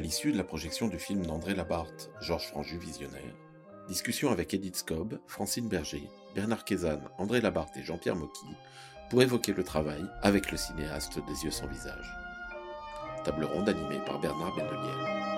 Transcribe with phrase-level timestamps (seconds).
[0.00, 3.36] À l'issue de la projection du film d'André Labarthe, Georges Franju visionnaire,
[3.86, 8.46] discussion avec Edith Scob, Francine Berger, Bernard Kézanne, André Labarthe et Jean-Pierre Mocky
[9.10, 12.16] pour évoquer le travail avec le cinéaste des yeux sans visage.
[13.24, 15.29] Table ronde animée par Bernard Bendelier.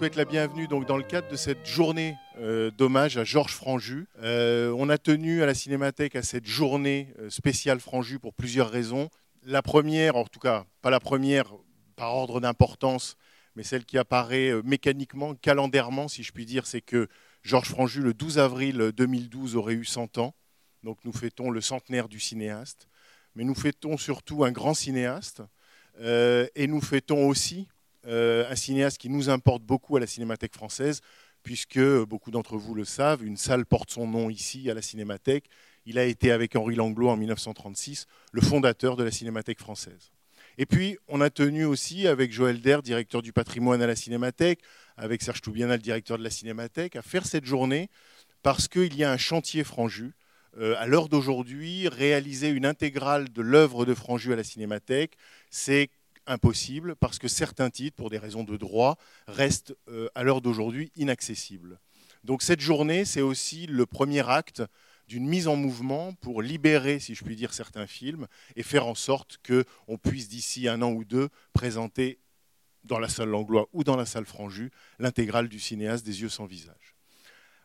[0.00, 4.06] Souhaite la bienvenue donc dans le cadre de cette journée euh, d'hommage à Georges Franju.
[4.22, 8.70] Euh, on a tenu à la Cinémathèque à cette journée euh, spéciale Franju pour plusieurs
[8.70, 9.10] raisons.
[9.42, 11.52] La première, en tout cas pas la première
[11.96, 13.18] par ordre d'importance,
[13.56, 17.06] mais celle qui apparaît mécaniquement, calendairement si je puis dire, c'est que
[17.42, 20.34] Georges Franju le 12 avril 2012 aurait eu 100 ans.
[20.82, 22.88] Donc nous fêtons le centenaire du cinéaste,
[23.34, 25.42] mais nous fêtons surtout un grand cinéaste
[26.02, 27.68] et nous fêtons aussi
[28.06, 31.00] un cinéaste qui nous importe beaucoup à la Cinémathèque française,
[31.42, 34.82] puisque euh, beaucoup d'entre vous le savent, une salle porte son nom ici à la
[34.82, 35.46] Cinémathèque.
[35.86, 40.12] Il a été avec Henri Langlois en 1936 le fondateur de la Cinémathèque française.
[40.58, 44.60] Et puis, on a tenu aussi avec Joël Der, directeur du patrimoine à la Cinémathèque,
[44.96, 47.88] avec Serge Toubiana, le directeur de la Cinémathèque, à faire cette journée
[48.42, 50.12] parce qu'il y a un chantier Franju.
[50.58, 55.16] Euh, à l'heure d'aujourd'hui, réaliser une intégrale de l'œuvre de Franju à la Cinémathèque,
[55.48, 55.90] c'est
[56.26, 60.92] impossible parce que certains titres, pour des raisons de droit, restent euh, à l'heure d'aujourd'hui
[60.96, 61.78] inaccessibles.
[62.24, 64.62] Donc cette journée, c'est aussi le premier acte
[65.08, 68.94] d'une mise en mouvement pour libérer, si je puis dire, certains films et faire en
[68.94, 72.20] sorte qu'on puisse d'ici un an ou deux présenter
[72.84, 76.46] dans la salle Langlois ou dans la salle Franju l'intégrale du cinéaste des yeux sans
[76.46, 76.94] visage.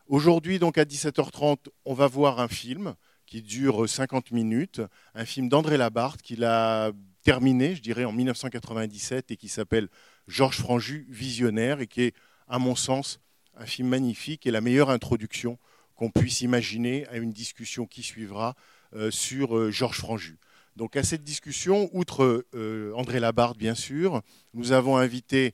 [0.08, 2.94] Aujourd'hui, donc à 17h30, on va voir un film
[3.26, 4.80] qui dure 50 minutes,
[5.14, 6.92] un film d'André Labarthe qu'il a
[7.26, 9.88] terminé, je dirais, en 1997 et qui s'appelle
[10.28, 12.14] Georges Franju, Visionnaire, et qui est,
[12.46, 13.18] à mon sens,
[13.56, 15.58] un film magnifique et la meilleure introduction
[15.96, 18.54] qu'on puisse imaginer à une discussion qui suivra
[18.94, 20.38] euh, sur euh, Georges Franju.
[20.76, 24.22] Donc à cette discussion, outre euh, André Labarthe, bien sûr,
[24.54, 25.52] nous avons invité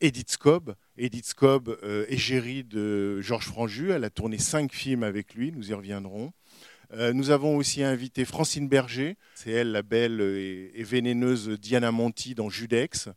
[0.00, 0.74] Edith Scob.
[0.96, 3.90] Edith Scob euh, est gérie de Georges Franju.
[3.90, 6.32] Elle a tourné cinq films avec lui, nous y reviendrons.
[6.92, 12.34] Euh, nous avons aussi invité Francine Berger, c'est elle la belle et, vénéneuse Diana Monti
[12.34, 13.10] dans Judex.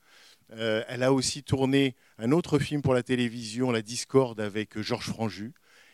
[0.54, 5.08] Euh, elle a aussi tourné un autre film pour la télévision, La Discorde, avec Georges
[5.08, 5.54] Franju.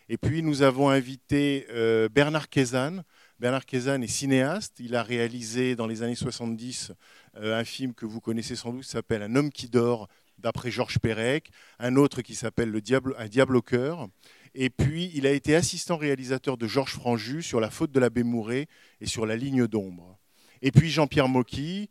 [0.10, 3.04] Et puis nous avons invité euh, Bernard Kézanne.
[3.40, 4.80] Bernard Kézanne est cinéaste.
[4.80, 6.94] Il a réalisé dans les années 70
[7.36, 11.00] euh, un film que vous connaissez sans doute s'appelle Un homme qui dort, d'après Georges
[11.00, 11.52] Perec.
[11.78, 12.74] Un autre qui s'appelle
[13.18, 14.08] Un diable au cœur.
[14.56, 18.24] Et puis, il a été assistant réalisateur de Georges Franju sur La faute de l'abbé
[18.24, 18.68] Mouret
[19.02, 20.18] et sur La ligne d'ombre.
[20.62, 21.90] Et puis Jean-Pierre Mocky,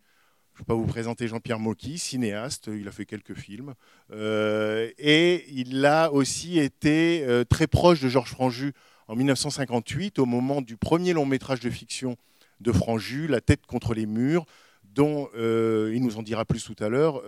[0.55, 3.75] je ne vais pas vous présenter Jean-Pierre Mocky, cinéaste, il a fait quelques films.
[4.11, 8.73] Euh, et il a aussi été euh, très proche de Georges Franju
[9.07, 12.17] en 1958, au moment du premier long métrage de fiction
[12.61, 14.47] de Franju, La tête contre les murs,
[14.83, 17.23] dont euh, il nous en dira plus tout à l'heure.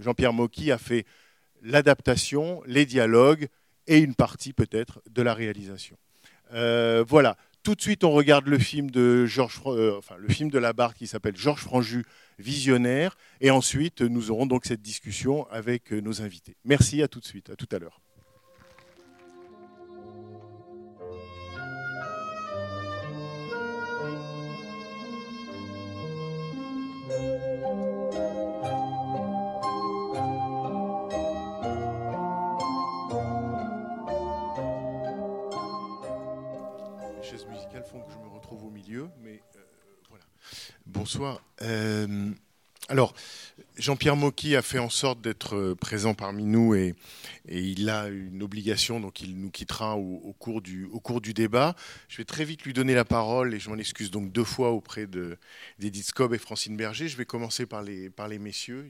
[0.00, 1.04] Jean-Pierre Mocky a fait
[1.60, 3.48] l'adaptation, les dialogues
[3.86, 5.96] et une partie peut-être de la réalisation.
[6.52, 7.36] Euh, voilà.
[7.62, 10.96] Tout de suite, on regarde le film de Georges, euh, enfin le film de Labarthe
[10.96, 12.04] qui s'appelle Georges Franju,
[12.40, 16.56] Visionnaire, et ensuite nous aurons donc cette discussion avec euh, nos invités.
[16.64, 18.01] Merci, à tout de suite, à tout à l'heure.
[41.18, 41.40] Bonsoir.
[41.62, 42.30] Euh,
[42.88, 43.14] alors,
[43.82, 46.94] Jean-Pierre Mocky a fait en sorte d'être euh, présent parmi nous et,
[47.48, 51.74] il a une obligation, donc il nous quittera au, cours du, au, cours du, débat.
[52.06, 54.70] Je vais très vite lui donner la parole et je m'en excuse donc deux fois
[54.70, 57.08] auprès d'Edith Scob et Francine Berger.
[57.08, 58.88] Je vais commencer par les, par les messieurs.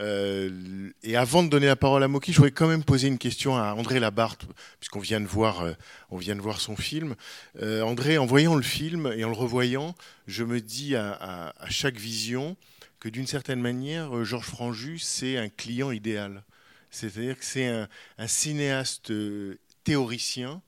[0.00, 3.18] Euh, et avant de donner la parole à Mocky, je voudrais quand même poser une
[3.18, 4.46] question à André Labarthe,
[4.80, 5.74] puisqu'on vient, de voir, euh,
[6.12, 7.16] vient de voir son film.
[7.60, 9.94] André, en voyant le film et en le revoyant,
[10.26, 12.56] je me dis à chaque vision,
[13.00, 16.44] que d'une certaine manière, euh, Georges Franju, c'est un client idéal.
[16.90, 20.62] C'est-à-dire que c'est un, un, cinéaste euh, théoricien,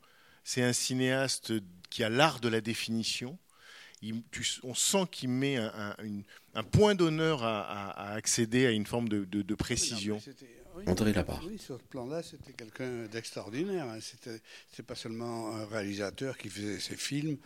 [0.44, 1.52] c'est un cinéaste
[1.88, 3.38] qui a l'art de la définition.
[4.02, 6.22] Il, tu, on sent qu'il met un, un, une,
[6.54, 10.20] un point d'honneur à, à, à, accéder à une forme de, de, de précision.
[10.24, 10.32] Oui,
[10.76, 11.42] oui, André Labarre.
[11.46, 13.86] Oui, sur ce plan-là, c'était quelqu'un d'extraordinaire.
[13.86, 13.98] Hein.
[14.72, 17.36] C'est pas seulement un réalisateur qui faisait ses films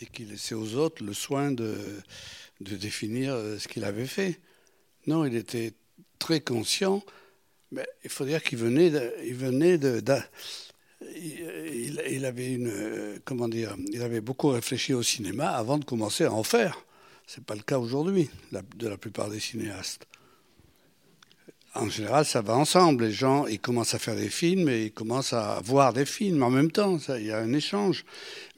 [0.00, 2.00] et qui laissait aux autres le soin de,
[2.60, 4.40] de définir euh, ce qu'il avait fait.
[5.06, 5.72] Non, il était
[6.18, 7.02] très conscient,
[7.70, 10.02] mais il faut dire qu'il venait, de, il venait de,
[11.16, 16.32] il, avait une, comment dire, il avait beaucoup réfléchi au cinéma avant de commencer à
[16.32, 16.84] en faire.
[17.26, 20.06] C'est pas le cas aujourd'hui de la plupart des cinéastes.
[21.74, 23.04] En général, ça va ensemble.
[23.04, 26.42] Les gens, ils commencent à faire des films et ils commencent à voir des films
[26.42, 26.98] en même temps.
[27.16, 28.04] Il y a un échange.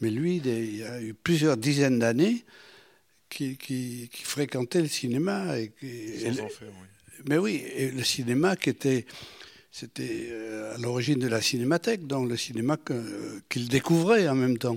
[0.01, 2.45] Mais lui, il y a eu plusieurs dizaines d'années
[3.31, 5.59] qui, qui, qui, fréquentait le cinéma.
[5.59, 7.23] Et, et fait, oui.
[7.29, 9.07] Mais oui, et le cinéma qui était,
[9.71, 10.33] c'était
[10.75, 12.77] à l'origine de la cinémathèque, donc le cinéma
[13.49, 14.77] qu'il découvrait en même temps.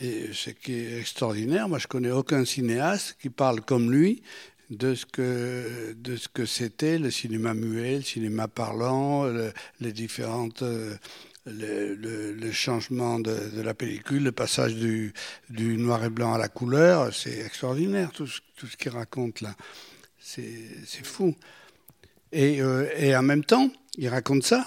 [0.00, 4.22] Et ce qui est extraordinaire, moi je connais aucun cinéaste qui parle comme lui
[4.68, 9.92] de ce que de ce que c'était le cinéma muet, le cinéma parlant, le, les
[9.92, 10.62] différentes
[11.46, 15.12] le, changement de, la pellicule, le passage du,
[15.50, 19.54] noir et blanc à la couleur, c'est extraordinaire tout ce, tout qu'il raconte là.
[20.18, 21.36] C'est fou.
[22.32, 24.66] Et, euh, et, en même temps, il raconte ça.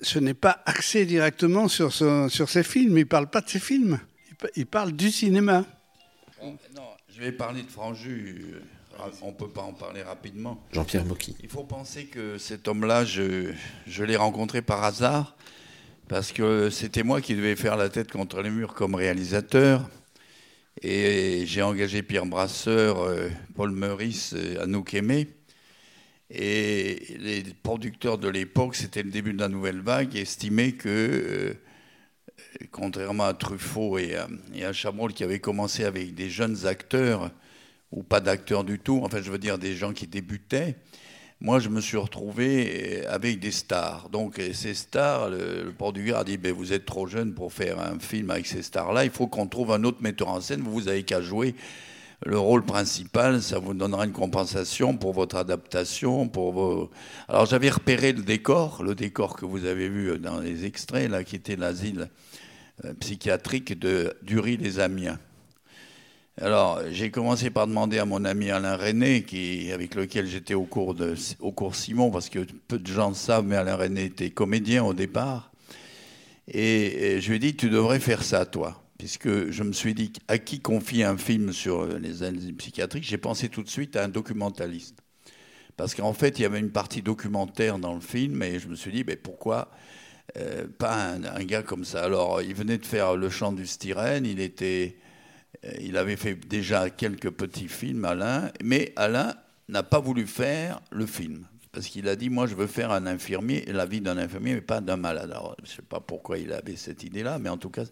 [0.00, 2.96] Ce n'est pas axé directement sur, ses films.
[2.96, 3.98] Il ne parle pas de ses films.
[4.56, 5.66] Il, parle du cinéma.
[6.40, 8.54] Bon, non, je vais parler de Franju
[9.22, 10.62] on ne peut pas en parler rapidement.
[10.72, 11.36] Jean-Pierre Mocky.
[11.42, 13.52] Il faut penser que cet homme-là, je,
[13.86, 15.36] je l'ai rencontré par hasard,
[16.08, 19.88] parce que c'était moi qui devais faire la tête contre les murs comme réalisateur.
[20.82, 25.28] Et j'ai engagé Pierre Brasseur, euh, Paul Meurice, euh, Anouk Aimé.
[26.30, 31.54] Et les producteurs de l'époque, c'était le début de la nouvelle vague, estimaient que, euh,
[32.70, 37.30] contrairement à Truffaut et à, et à Chabrol, qui avaient commencé avec des jeunes acteurs,
[37.92, 40.76] ou pas d'acteurs du tout, enfin je veux dire des gens qui débutaient,
[41.40, 44.08] moi je me suis retrouvé avec des stars.
[44.10, 47.98] Donc ces stars, le, le a dit ben, vous êtes trop jeune pour faire un
[47.98, 50.88] film avec ces stars-là, il faut qu'on trouve un autre metteur en scène, vous, vous
[50.88, 51.54] avez qu'à jouer
[52.26, 56.90] le rôle principal, ça vous donnera une compensation pour votre adaptation, pour vos...
[57.28, 61.24] Alors j'avais repéré le décor, le décor que vous avez vu dans les extraits, là,
[61.24, 62.10] qui était l'asile
[62.84, 65.18] euh, psychiatrique de Dury-les-Amiens.
[66.42, 70.64] Alors, j'ai commencé par demander à mon ami Alain René, qui, avec lequel j'étais au,
[70.64, 70.96] cours
[71.38, 74.82] au cours Simon, parce que peu de gens le savent, mais Alain René était comédien
[74.82, 75.52] au départ.
[76.48, 78.82] Et, je lui ai dit, tu devrais faire ça, toi.
[78.96, 83.18] Puisque je me suis dit, à qui confier un film sur les asiles psychiatriques J'ai
[83.18, 84.96] pensé tout de suite à un documentaliste.
[85.76, 88.76] Parce qu'en fait, il y avait une partie documentaire dans le film, et je me
[88.76, 89.70] suis dit, mais pourquoi
[90.38, 92.02] euh, pas un, un, gars comme ça?
[92.02, 94.96] Alors, il venait de faire Le chant du styrène, il était
[95.80, 99.34] il avait fait déjà quelques petits films, Alain, mais Alain
[99.68, 101.46] n'a pas voulu faire le film.
[101.72, 104.60] Parce qu'il a dit, moi je veux faire un infirmier, la vie d'un infirmier, mais
[104.60, 105.30] pas d'un malade.
[105.30, 107.84] Alors, je ne sais pas pourquoi il avait cette idée-là, mais en tout cas...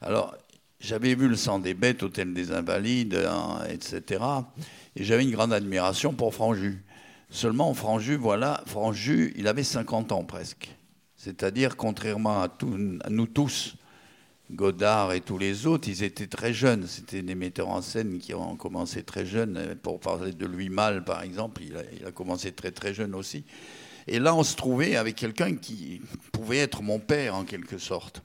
[0.00, 0.36] Alors,
[0.80, 4.24] j'avais vu Le sang des bêtes, Hôtel des Invalides, hein, etc.
[4.96, 6.82] Et j'avais une grande admiration pour Franju.
[7.30, 10.74] Seulement, Franju, voilà, Franju, il avait 50 ans presque.
[11.14, 12.48] C'est-à-dire, contrairement à
[13.08, 13.76] nous tous,
[14.50, 16.86] Godard et tous les autres, ils étaient très jeunes.
[16.86, 19.76] C'était des metteurs en scène qui ont commencé très jeunes.
[19.82, 23.14] Pour parler de Louis Malle, par exemple, il a, il a, commencé très très jeune
[23.14, 23.44] aussi.
[24.06, 28.22] Et là, on se trouvait avec quelqu'un qui pouvait être mon père en quelque sorte.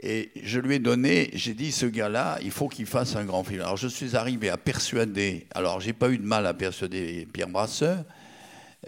[0.00, 3.44] Et je lui ai donné, j'ai dit, ce gars-là, il faut qu'il fasse un grand
[3.44, 3.62] film.
[3.62, 7.48] Alors je suis arrivé à persuader, alors j'ai pas eu de mal à persuader Pierre
[7.48, 8.04] Brasseur,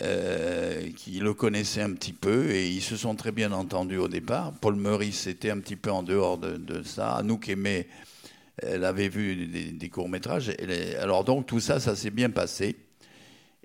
[0.01, 4.07] euh, qui le connaissaient un petit peu et ils se sont très bien entendus au
[4.07, 4.53] départ.
[4.61, 7.17] Paul Meurice était un petit peu en dehors de, ça.
[7.17, 7.89] Anouk aimait,
[8.59, 10.53] elle avait vu des, courts-métrages.
[11.01, 12.77] Alors donc tout ça, ça s'est bien passé.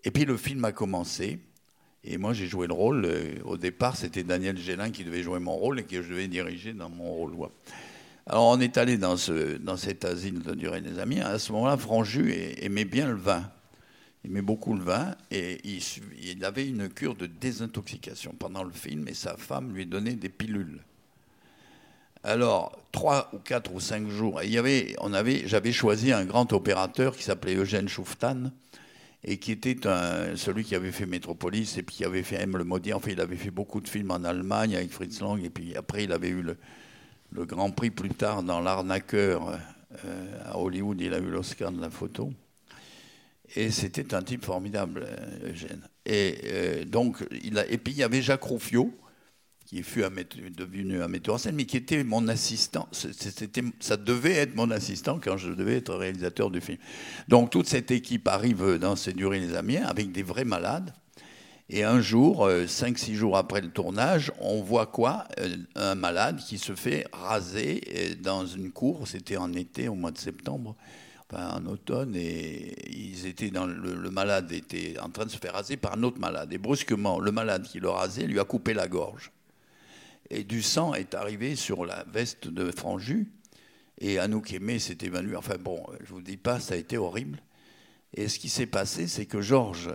[0.04, 1.40] Et puis le film a commencé.
[2.04, 3.08] Et moi, j'ai joué le rôle.
[3.46, 6.74] Au départ, c'était Daniel Gélin qui devait jouer mon rôle et que je devais diriger
[6.74, 7.34] dans mon rôle.
[8.26, 11.22] Alors, on est allé dans, ce, dans cet asile de Durée des Amis.
[11.22, 13.50] À ce moment-là, Franju aimait bien le vin.
[14.24, 19.08] Il aimait beaucoup le vin et il, avait une cure de désintoxication pendant le film
[19.08, 20.80] et sa femme lui donnait des pilules.
[22.24, 26.24] Alors, trois ou quatre ou cinq jours, il y avait, on avait, j'avais choisi un
[26.24, 28.52] grand opérateur qui s'appelait Eugène Chouftan
[29.26, 32.56] et qui était un- celui qui avait fait Métropolis et puis qui avait fait M.
[32.56, 32.94] le Maudit.
[32.94, 36.06] Enfin, il avait fait beaucoup de films en Allemagne avec Fritz Lang et puis après,
[36.06, 36.56] il avait eu le,
[37.34, 39.60] le Grand Prix plus tard dans L'Arnaqueur
[40.06, 41.02] euh, à Hollywood.
[41.02, 42.32] Il a eu l'Oscar de la photo.
[43.56, 45.88] Et c'était un type formidable, euh, Eugène.
[46.06, 48.94] Et euh, donc, il a, et puis il y avait Jacques Rouffio,
[49.66, 52.88] qui fut un devenu un metteur en scène, mais qui était mon assistant.
[53.80, 56.78] Ça devait être mon assistant quand je devais être réalisateur du film.
[57.28, 60.94] Donc toute cette équipe arrive dans Séduire les Amiens avec des vrais malades.
[61.70, 65.96] Et un jour, euh, cinq, six jours après le tournage, on voit quoi Euh, Un
[65.96, 69.08] malade qui se fait raser euh, dans une cour.
[69.08, 70.76] C'était en été, au mois de septembre,
[71.36, 75.78] en automne, et ils étaient dans le, malade était en train de se faire raser
[75.78, 76.52] par un autre malade.
[76.54, 79.32] Et brusquement, le malade qui le rasait lui a coupé la gorge.
[80.30, 83.32] Et du sang est arrivé sur la veste de Franju.
[84.00, 85.36] Et Anouk Aimé s'est évanoui.
[85.36, 87.42] Enfin bon, je vous dis pas, ça a été horrible.
[88.14, 89.94] Et ce qui s'est passé, c'est que Georges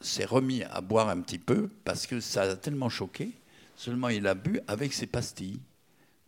[0.00, 3.32] s'est remis à boire un petit peu parce que ça a tellement choqué.
[3.76, 5.60] Seulement, il a bu avec ses pastilles.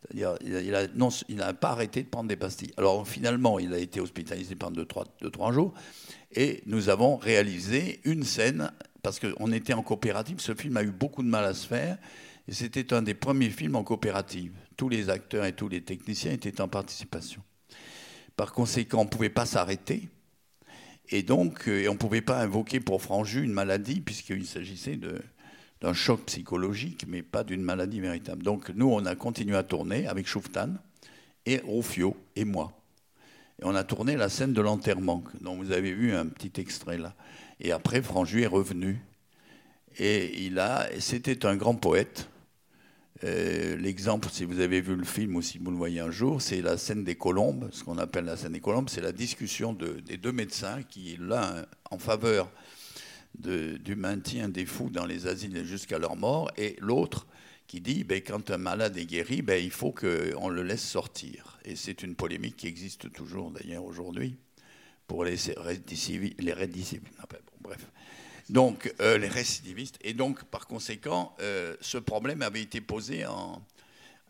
[0.02, 0.38] C'est-à-dire,
[1.28, 2.72] il n'a pas arrêté de prendre des pastilles.
[2.76, 5.74] Alors, finalement, il a été hospitalisé pendant deux, trois, deux, trois jours.
[6.32, 8.70] Et nous avons réalisé une scène,
[9.02, 10.40] parce qu'on était en coopérative.
[10.40, 11.98] Ce film a eu beaucoup de mal à se faire.
[12.46, 14.52] Et c'était un des premiers films en coopérative.
[14.76, 17.42] Tous les acteurs et tous les techniciens étaient en participation.
[18.36, 20.08] Par conséquent, on ne pouvait pas s'arrêter.
[21.10, 25.20] Et donc, euh, on ne pouvait pas invoquer pour Franju une maladie, puisqu'il s'agissait de-
[25.80, 28.42] d'un choc psychologique, mais pas d'une maladie véritable.
[28.42, 30.70] Donc, nous, on a continué à tourner avec Chouftan
[31.46, 32.72] et Rufio et moi.
[33.60, 36.98] Et on a tourné la scène de l'enterrement, dont vous avez vu un petit extrait
[36.98, 37.14] là.
[37.60, 39.00] Et après, Franju est revenu.
[39.98, 42.28] Et il a, c'était un grand poète.
[43.24, 46.40] Euh, L'exemple, si vous avez vu le film ou si vous le voyez un jour,
[46.40, 47.68] c'est la scène des colombes.
[47.72, 51.16] Ce qu'on appelle la scène des colombes, c'est la discussion de- des deux médecins qui,
[51.20, 52.48] l'un en faveur
[53.34, 57.26] du maintien des fous dans les asiles jusqu'à leur mort, et l'autre
[57.66, 61.58] qui dit ben, quand un malade est guéri, ben, il faut qu'on le laisse sortir.
[61.64, 64.36] Et c'est une polémique qui existe toujours d'ailleurs aujourd'hui
[65.06, 66.40] pour les récidivistes.
[66.40, 66.54] Les.
[68.50, 69.98] Donc, euh, les récidivistes.
[70.00, 73.62] Et donc, par conséquent, euh, ce problème avait été posé en,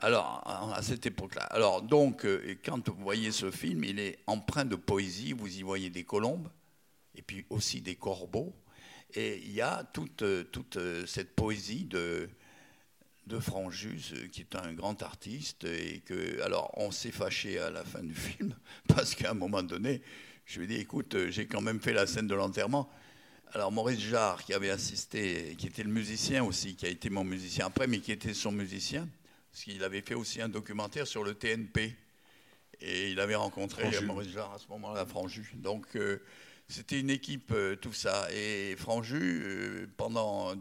[0.01, 0.43] alors,
[0.75, 1.43] à cette époque-là.
[1.45, 5.33] Alors, donc, euh, quand vous voyez ce film, il est empreint de poésie.
[5.33, 6.49] Vous y voyez des colombes,
[7.17, 8.55] et puis aussi des corbeaux.
[9.15, 12.29] Et il y a toute, euh, toute euh, cette poésie de,
[13.27, 15.65] de Franjus, euh, qui est un grand artiste.
[15.65, 18.55] Et que, alors, on s'est fâché à la fin du film,
[18.87, 20.03] parce qu'à un moment donné,
[20.45, 22.91] je lui ai dit écoute, j'ai quand même fait la scène de l'enterrement.
[23.53, 27.25] Alors Maurice Jarre, qui avait assisté, qui était le musicien aussi, qui a été mon
[27.25, 29.09] musicien après, mais qui était son musicien,
[29.51, 31.97] parce qu'il avait fait aussi un documentaire sur le TNP.
[32.81, 33.91] Et il avait rencontré.
[34.03, 35.51] Maurice Jarre à ce moment-là, Franju.
[35.55, 36.23] Donc euh,
[36.69, 38.29] c'était une équipe, euh, tout ça.
[38.33, 40.55] Et Franju, euh, pendant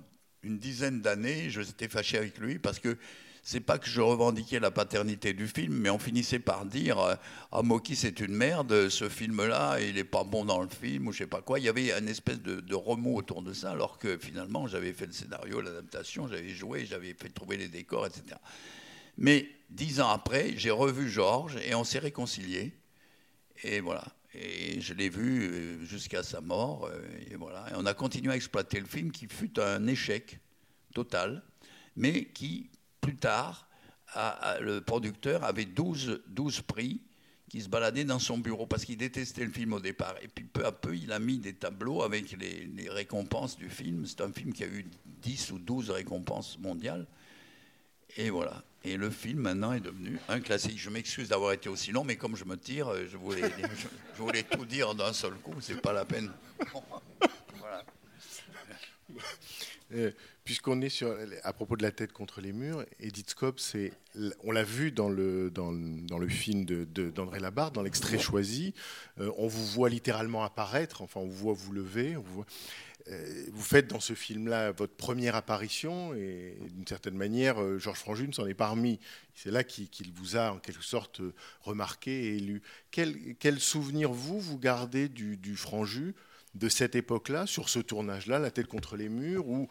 [0.43, 2.97] une dizaine d'années, je j'étais fâché avec lui parce que
[3.43, 7.15] c'est pas que je revendiquais la paternité du film, mais on finissait par dire euh,
[7.51, 11.11] Ah, Moki, c'est une merde, ce film-là, il est pas bon dans le film, ou
[11.11, 11.59] je sais pas quoi.
[11.59, 14.93] Il y avait une espèce de, de remous autour de ça, alors que finalement, j'avais
[14.93, 18.37] fait le scénario, l'adaptation, j'avais joué, j'avais fait trouver les décors, etc.
[19.17, 22.73] Mais dix ans après, j'ai revu Georges et on s'est réconciliés.
[23.63, 24.03] Et voilà.
[24.39, 26.85] Et je l'ai vu euh, jusqu'à sa mort.
[26.85, 27.65] euh, Et voilà.
[27.71, 30.39] Et on a continué à exploiter le film qui fut un échec
[30.93, 31.43] total,
[31.95, 32.69] mais qui,
[33.01, 33.67] plus tard,
[34.61, 37.01] le producteur avait 12, 12 prix
[37.49, 40.15] qui se baladaient dans son bureau parce qu'il détestait le film au départ.
[40.21, 43.69] Et puis peu à peu, il a mis des tableaux avec les, les récompenses du
[43.69, 44.05] film.
[44.05, 44.85] C'est un film qui a eu
[45.21, 47.07] 10 ou 12 récompenses mondiales.
[48.17, 48.63] Et voilà.
[48.83, 50.79] Et le film maintenant est devenu un classique.
[50.79, 54.65] Je m'excuse d'avoir été aussi long, mais comme je me tire, euh, je voulais, tout
[54.65, 55.55] dire d'un seul coup.
[55.61, 56.31] C'est pas la peine.
[57.59, 57.83] Voilà.
[59.93, 60.11] Euh,
[60.43, 63.91] Puisqu'on est sur, à propos de la tête contre les murs, Edith Scope, c'est,
[64.45, 68.17] on l'a vu dans le, dans, dans le film de- de- d'André Labarthe, dans l'extrait
[68.17, 68.73] choisi,
[69.19, 72.45] euh, on vous voit littéralement apparaître, enfin on vous voit vous lever, on vous, voit-
[73.51, 78.27] vous faites dans ce film-là votre première apparition, et d'une certaine manière, euh, Georges Franju
[78.27, 78.99] ne s'en est pas remis.
[79.33, 82.61] C'est là qu'il vous a en quelque sorte euh, remarqué et élu.
[82.91, 86.15] Quel, souvenir vous, vous gardez du, du Franju
[86.55, 89.69] de cette époque-là, sur ce tournage-là, La tête contre les murs, ou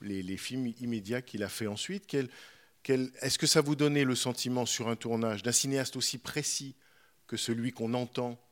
[0.00, 2.12] les, films immédiats qu'il a fait ensuite?
[2.84, 6.74] Est-ce que ça vous donnait le sentiment sur un tournage d'un cinéaste aussi précis
[7.26, 8.51] que celui qu'on entend euh,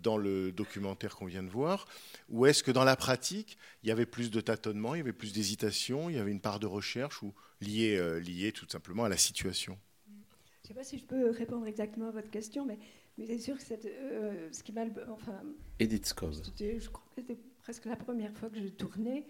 [0.00, 1.86] dans le documentaire qu'on vient de voir
[2.28, 5.12] Ou est-ce que dans la pratique, il y avait plus de tâtonnements, il y avait
[5.12, 9.04] plus d'hésitation, il y avait une part de recherche ou liée, euh, liée tout simplement
[9.04, 9.78] à la situation?
[10.06, 12.78] Je ne sais pas si je peux répondre exactement à votre question, mais,
[13.18, 14.84] mais c'est sûr que c'est, euh, ce qui m'a...
[14.84, 15.40] le- Enfin,
[15.78, 19.26] Edith je crois que c'était presque la première fois que je tournais,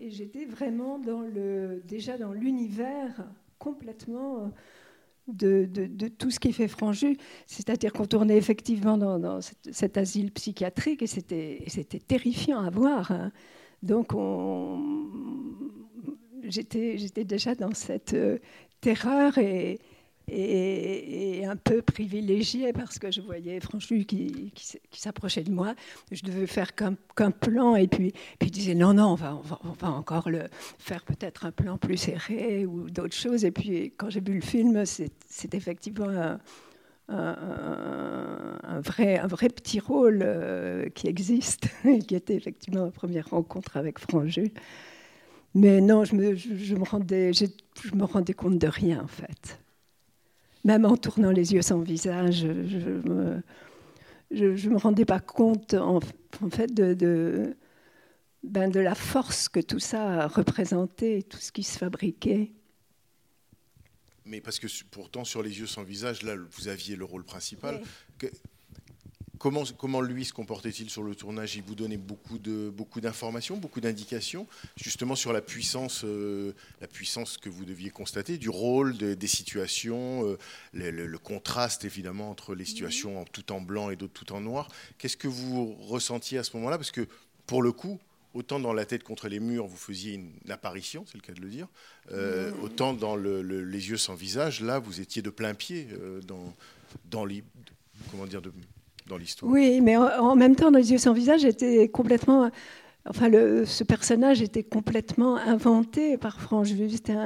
[0.00, 3.26] et j'étais vraiment dans le, déjà dans l'univers
[3.58, 4.48] complètement euh,
[5.28, 7.16] de, tout ce qui fait Franju.
[7.46, 13.10] C'est-à-dire qu'on tournait effectivement dans, cet, asile psychiatrique, et c'était, terrifiant à voir.
[13.10, 13.32] hein.
[13.82, 14.82] Donc on,
[16.44, 18.38] j'étais, j'étais déjà dans cette euh,
[18.80, 19.78] terreur et,
[20.30, 24.52] et, un peu privilégiée parce que je voyais Franchu qui,
[24.92, 25.74] s'approchait de moi.
[26.10, 26.94] Je devais faire qu'un,
[27.30, 30.44] plan et puis, puis il disait non, non, on va, on va, encore le
[30.78, 33.44] faire peut-être un plan plus serré ou d'autres choses.
[33.44, 35.10] Et puis quand j'ai vu le film, c'est,
[35.54, 36.38] effectivement
[37.08, 43.30] un, vrai, un vrai petit rôle euh, qui existe et qui était effectivement ma première
[43.30, 44.52] rencontre avec Franju.
[45.54, 49.58] Mais non, je me, je, me rendais, je me rendais compte de rien en fait.
[50.64, 53.42] Même en tournant les yeux sans visage, je me,
[54.30, 56.00] je, je me rendais pas compte en,
[56.42, 57.56] en fait de, de,
[58.42, 62.52] ben, de la force que tout ça représentait, tout ce qui se fabriquait.
[64.24, 67.80] Mais parce que pourtant, sur les yeux sans visage, là, vous aviez le rôle principal.
[68.22, 68.28] Oui.
[69.38, 71.54] Comment, comment lui se comportait-il sur le tournage?
[71.56, 76.88] Il vous donnait beaucoup de beaucoup d'informations, beaucoup d'indications, justement sur la puissance, euh, la
[76.88, 80.38] puissance que vous deviez constater du rôle de- des situations, euh,
[80.72, 84.32] le, le- le contraste évidemment entre les situations en- tout en blanc et d'autres tout
[84.32, 84.68] en noir.
[84.98, 86.76] Qu'est-ce que vous ressentiez à ce moment-là?
[86.78, 87.06] Parce que
[87.46, 87.98] pour le coup.
[88.34, 91.40] Autant dans la tête contre les murs, vous faisiez une apparition, c'est le cas de
[91.40, 91.66] le dire.
[92.12, 95.88] euh, Autant dans le- le- les yeux sans visage, là, vous étiez de plein pied
[96.26, 96.54] dans,
[97.10, 97.42] dans l'hi-
[98.10, 98.52] comment dire, de-
[99.08, 99.50] dans l'histoire.
[99.50, 102.50] Oui, mais en, même temps, les yeux sans visage était complètement.
[103.08, 106.92] Enfin, ce personnage était complètement inventé par Francheville.
[106.92, 107.16] C'était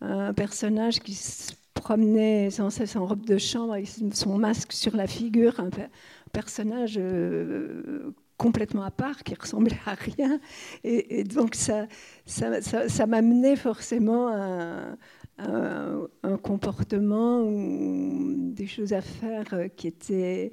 [0.00, 4.96] un, personnage qui se promenait sans cesse en robe de chambre avec son masque sur
[4.96, 5.88] la figure, un, pe-
[6.32, 10.40] personnage euh, complètement à part qui ressemblait à rien.
[10.82, 11.86] Et, donc, ça,
[12.26, 14.96] ça, ça, m'amenait forcément à,
[15.38, 20.52] un, comportement ou des choses à faire qui étaient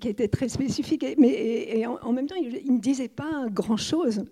[0.00, 1.02] qui était très spécifique.
[1.02, 4.24] Et- Mais et, et en, en même temps, il ne disait pas grand-chose.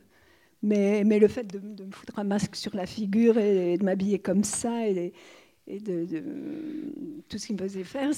[0.63, 3.85] Mais, mais le fait de, de me foutre un masque sur la figure et, de
[3.85, 5.13] m'habiller comme ça et,
[5.67, 6.23] de, de-
[7.29, 8.11] tout ce qu'il me faisait faire,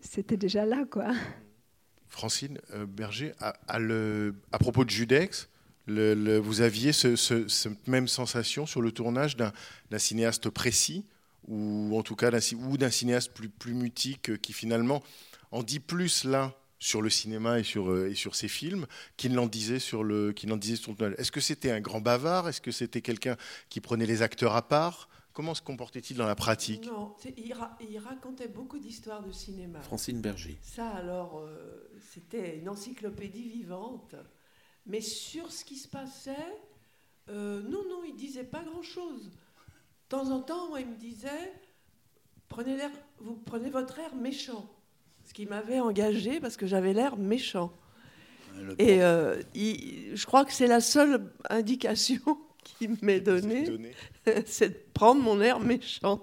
[0.00, 1.12] c'était déjà là, quoi.
[2.08, 5.48] Francine euh, Berger, à, à le- à propos de Judex,
[5.86, 9.52] le- le- vous aviez ce- ce- cette même sensation sur le tournage d'un
[9.98, 11.06] cinéaste précis,
[11.48, 15.02] ou en tout cas d'un ci- ou d'un cinéaste plus, plus mutique euh, qui finalement
[15.50, 19.32] en dit plus là sur le cinéma et sur, euh, et sur ses films qu'il
[19.34, 21.14] n'en disait sur le qu'il n'en disait sur le tournage.
[21.18, 22.48] Est-ce que c'était un grand bavard?
[22.48, 23.36] Est-ce que c'était quelqu'un
[23.68, 25.08] qui prenait les acteurs à part?
[25.32, 26.84] Comment se comportait-il dans la pratique?
[26.86, 29.80] Non, il, ra- il racontait beaucoup d'histoires de cinéma.
[29.80, 30.58] Francine Berger.
[30.60, 34.14] Ça, alors, euh, c'était une encyclopédie vivante.
[34.84, 36.36] Mais sur ce qui se passait,
[37.30, 39.30] euh, non, non, il disait pas grand-chose.
[40.12, 41.54] De temps en temps, moi, il me disait,
[42.50, 44.70] prenez l'air, vous prenez votre air méchant.
[45.24, 47.72] Ce qui m'avait engagé parce que j'avais l'air méchant.
[48.54, 52.20] Le Et euh, il- je crois que c'est la seule indication
[52.62, 53.94] qu'il m'ait donnée, Donné.
[54.44, 56.20] c'est de prendre mon air méchant.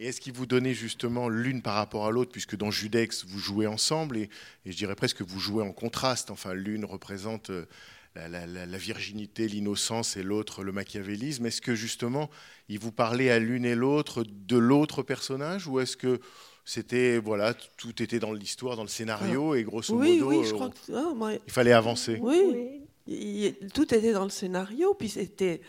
[0.00, 3.38] Et est-ce qu'il vous donnait justement l'une par rapport à l'autre, puisque dans Judex, vous
[3.38, 4.28] jouez ensemble, et,
[4.66, 6.32] et je dirais presque que vous jouez en contraste.
[6.32, 7.66] Enfin, l'une représente euh,
[8.14, 11.46] la, la- la- la virginité, l'innocence, et l'autre le machiavélisme.
[11.46, 12.30] Est-ce que justement,
[12.68, 16.20] il vous parlait à l'une et l'autre de l'autre personnage, ou est-ce que
[16.64, 20.50] c'était, voilà, tout était dans l'histoire, dans le scénario, et grosso oui, modo, oui, je
[20.50, 24.94] euh, crois que ah, moi, il fallait avancer oui, il- tout était dans le scénario,
[24.94, 25.60] puis c'était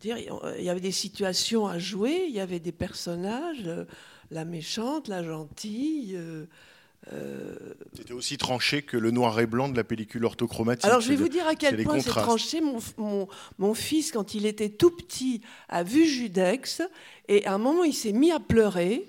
[0.00, 3.84] dire, il y avait des situations à jouer, il y avait des personnages, euh,
[4.30, 6.14] la méchante, la gentille.
[6.14, 6.46] euh, euh,
[7.94, 10.84] C'était aussi tranché que le noir et blanc de la pellicule orthochromatique.
[10.84, 12.60] Alors je vais vous dire à quel point c'est tranché.
[12.60, 16.82] Mon, mon, mon fils, quand il était tout petit, a vu Judex
[17.28, 19.08] et à un moment il s'est mis à pleurer.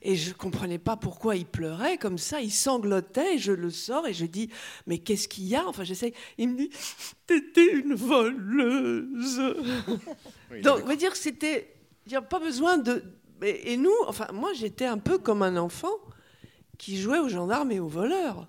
[0.00, 3.68] Et je ne comprenais pas pourquoi il pleurait comme ça, il sanglotait, et je le
[3.70, 4.48] sors et je dis
[4.86, 5.66] Mais qu'est-ce qu'il y a?
[5.66, 6.14] Enfin, j'essaie.
[6.38, 6.70] Il me dit
[7.26, 9.40] T'étais une voleuse.
[10.52, 11.74] Oui, Donc, on va dire que c'était.
[12.06, 13.02] Il n'y a pas besoin de.
[13.42, 15.90] Et et nous, enfin, moi j'étais un peu comme un enfant
[16.78, 18.48] qui jouait aux gendarmes et aux voleurs.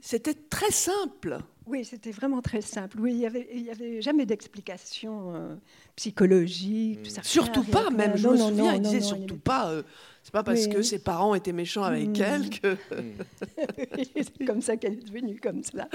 [0.00, 1.38] C'était très simple.
[1.66, 3.00] Oui, c'était vraiment très simple.
[3.00, 5.54] Oui, il n'y avait, il y avait jamais d'explication euh,
[5.96, 7.02] psychologique.
[7.04, 7.90] tout ça, Surtout rien, pas, rien.
[7.90, 8.16] même.
[8.16, 9.70] Je me non, souviens, non, il disait surtout pas.
[9.70, 9.82] euh,
[10.24, 10.70] C'est pas parce Oui.
[10.70, 12.22] que ses parents étaient méchants avec Mm.
[12.22, 12.76] elle que.
[14.16, 15.86] c'est comme ça qu'elle est devenue comme ça.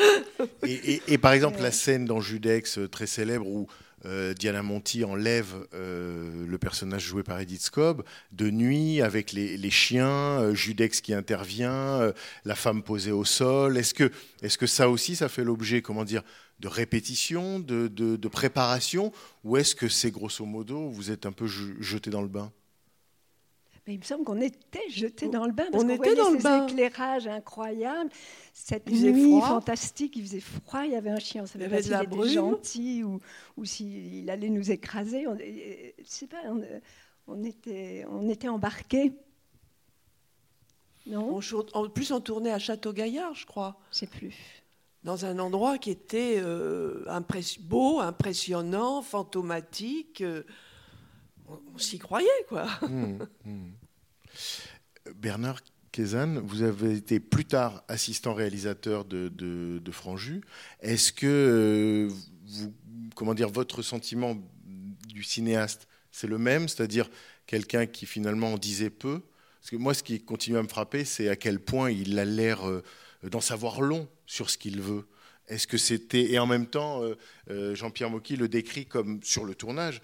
[0.66, 1.64] Et, et- et par exemple, Ouais.
[1.64, 3.68] la scène dans Judex, euh, très célèbre, où
[4.06, 9.58] euh, Diana Monti enlève euh, le personnage joué par Edith Scobb de nuit avec les,
[9.58, 10.08] les chiens,
[10.40, 12.14] euh, Judex qui intervient, euh,
[12.46, 13.78] la femme posée au sol.
[13.78, 14.10] Est-ce que,
[14.42, 16.22] est que ça aussi, ça fait l'objet, comment dire,
[16.62, 19.12] de répétition, de, de- de préparation,
[19.44, 22.54] ou est-ce que c'est grosso modo, vous êtes un peu je- jeté dans le bain?
[23.90, 26.16] Mais il me semble qu'on était jetés dans le bain parce On qu'on était voyait
[26.16, 26.68] dans le ces bain.
[26.68, 28.12] éclairages incroyables,
[28.54, 29.48] cette Il nuit froid.
[29.48, 32.06] fantastique, il faisait froid, il y avait un chien, on savait avait pas s'il était
[32.06, 32.30] brume.
[32.32, 33.20] gentil ou,
[33.58, 35.26] ou s'il allait nous écraser.
[35.26, 35.36] On,
[36.06, 36.62] sais pas, on,
[37.26, 39.12] on était, on était embarqués.
[41.08, 41.42] Non, On
[41.74, 44.36] En plus, on tournait à Château-Gaillard, je crois, je sais plus.
[45.04, 50.22] dans un endroit qui était euh, impress- beau, impressionnant, fantomatique.
[50.22, 50.44] euh,
[51.48, 52.68] on on s'y croyait, quoi.
[52.84, 53.72] Hmm, hmm.
[55.16, 60.42] Bernard Kézanne, vous avez été plus tard assistant réalisateur de, de, Franju.
[60.82, 62.70] Est-ce que euh,
[63.16, 64.38] comment dire, votre sentiment
[65.08, 67.10] du cinéaste, c'est le même, c'est-à-dire
[67.48, 69.22] quelqu'un qui finalement en disait peu?
[69.60, 72.26] Parce que moi, ce qui continue à me frapper, c'est à quel point il a
[72.26, 72.84] l'air euh,
[73.24, 75.06] d'en savoir long sur ce qu'il veut.
[75.48, 77.02] Est-ce que c'était et en même temps,
[77.50, 80.02] euh, Jean-Pierre Mocky le décrit comme sur le tournage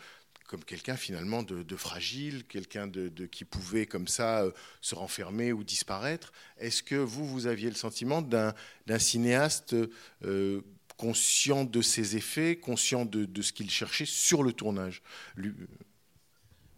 [0.47, 4.95] comme quelqu'un finalement de, de fragile, quelqu'un de, de- qui pouvait comme ça euh, se
[4.95, 6.31] renfermer ou disparaître.
[6.57, 8.53] Est-ce que vous, vous aviez le sentiment d'un
[8.99, 9.75] cinéaste
[10.23, 10.61] euh,
[10.97, 15.01] conscient de ses effets, conscient de, de ce qu'il cherchait sur le tournage?
[15.35, 15.53] Lui-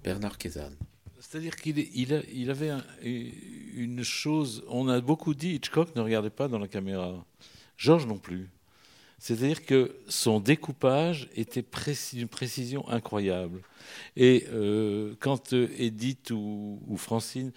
[0.04, 0.78] Bernard Kézanne.
[1.20, 4.64] C'est-à-dire qu'il il il avait un- une chose.
[4.68, 7.26] On a beaucoup dit Hitchcock ne regardait pas dans la caméra.
[7.76, 8.50] Georges non plus.
[9.20, 11.66] C'est-à-dire que son découpage était
[12.14, 13.62] d'une précision incroyable.
[14.16, 17.52] Et euh, quand euh, Edith ou, ou Francine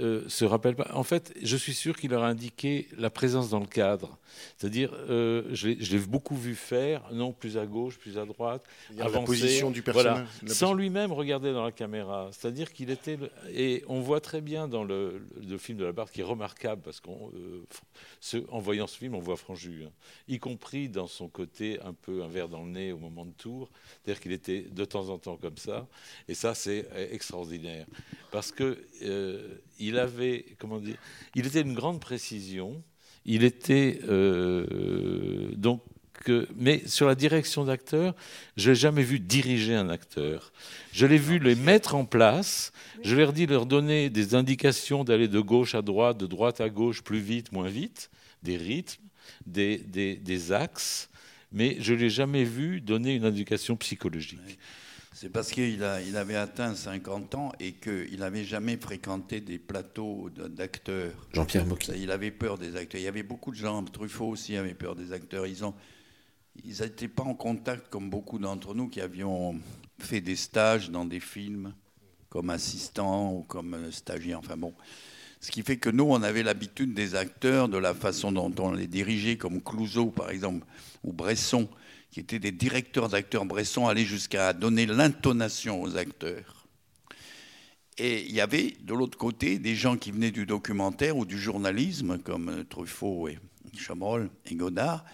[0.00, 3.50] euh, se rappellent pas, en fait, je suis sûr qu'il leur a indiqué la présence
[3.50, 4.18] dans le cadre.
[4.58, 8.64] C'est-à-dire, euh, je l'ai beaucoup vu faire, non plus à gauche, plus à droite,
[8.96, 10.28] la avancer, position du voilà, personnage.
[10.42, 12.28] La sans lui-même regarder dans la caméra.
[12.32, 13.16] C'est-à-dire qu'il était.
[13.16, 16.24] le- Et on voit très bien dans le, le film de la Barthe, qui est
[16.24, 17.30] remarquable, parce qu'en
[18.50, 19.90] en voyant ce film, on voit Franju, hein,
[20.28, 23.32] y compris dans son côté un peu un verre dans le nez au moment de
[23.32, 23.70] tour.
[24.02, 25.73] C'est-à-dire qu'il était de temps en temps comme ça.
[26.28, 27.86] Et ça, c'est euh, extraordinaire.
[28.30, 30.44] Parce que euh, il avait.
[30.58, 30.96] Comment dire
[31.34, 32.82] Il était une grande précision.
[33.24, 34.00] Il était.
[34.08, 35.82] euh, donc.
[36.56, 38.14] mais sur la direction d'acteur,
[38.56, 40.52] je n'ai jamais vu diriger un acteur.
[40.92, 42.72] Je l'ai vu les mettre en place.
[43.02, 46.68] Je leur dis leur donner des indications d'aller de gauche à droite, de droite à
[46.70, 48.10] gauche, plus vite, moins vite,
[48.42, 49.02] des rythmes,
[49.46, 51.08] des, des, des axes.
[51.52, 54.58] Mais je ne l'ai jamais vu donner une indication psychologique.
[55.16, 60.28] C'est parce qu'il il avait atteint 50 ans et qu'il n'avait jamais fréquenté des plateaux
[60.28, 61.12] d'acteurs.
[61.32, 61.92] Jean-Pierre Mocky.
[61.96, 63.00] Il avait peur des acteurs.
[63.00, 65.46] Il y avait beaucoup de gens, Truffaut aussi avait peur des acteurs.
[65.46, 65.72] Ils ont,
[66.64, 69.54] ils n'étaient pas en contact comme beaucoup d'entre nous qui avions
[70.00, 71.72] fait des stages dans des films
[72.28, 74.40] comme assistant ou comme euh, stagiaire.
[74.40, 74.74] Enfin bon.
[75.40, 78.72] Ce qui fait que nous, on avait l'habitude des acteurs, de la façon dont on
[78.72, 80.66] les dirigeait, comme Clouseau par exemple,
[81.04, 81.68] ou Bresson,
[82.14, 83.44] qui étaient des directeurs d'acteurs.
[83.44, 86.68] Bresson allait jusqu'à donner l'intonation aux acteurs.
[87.98, 91.40] Et il y avait de l'autre côté des gens qui venaient du documentaire ou du
[91.40, 93.40] journalisme, comme Truffaut et
[93.76, 95.04] Chabrol et Godard,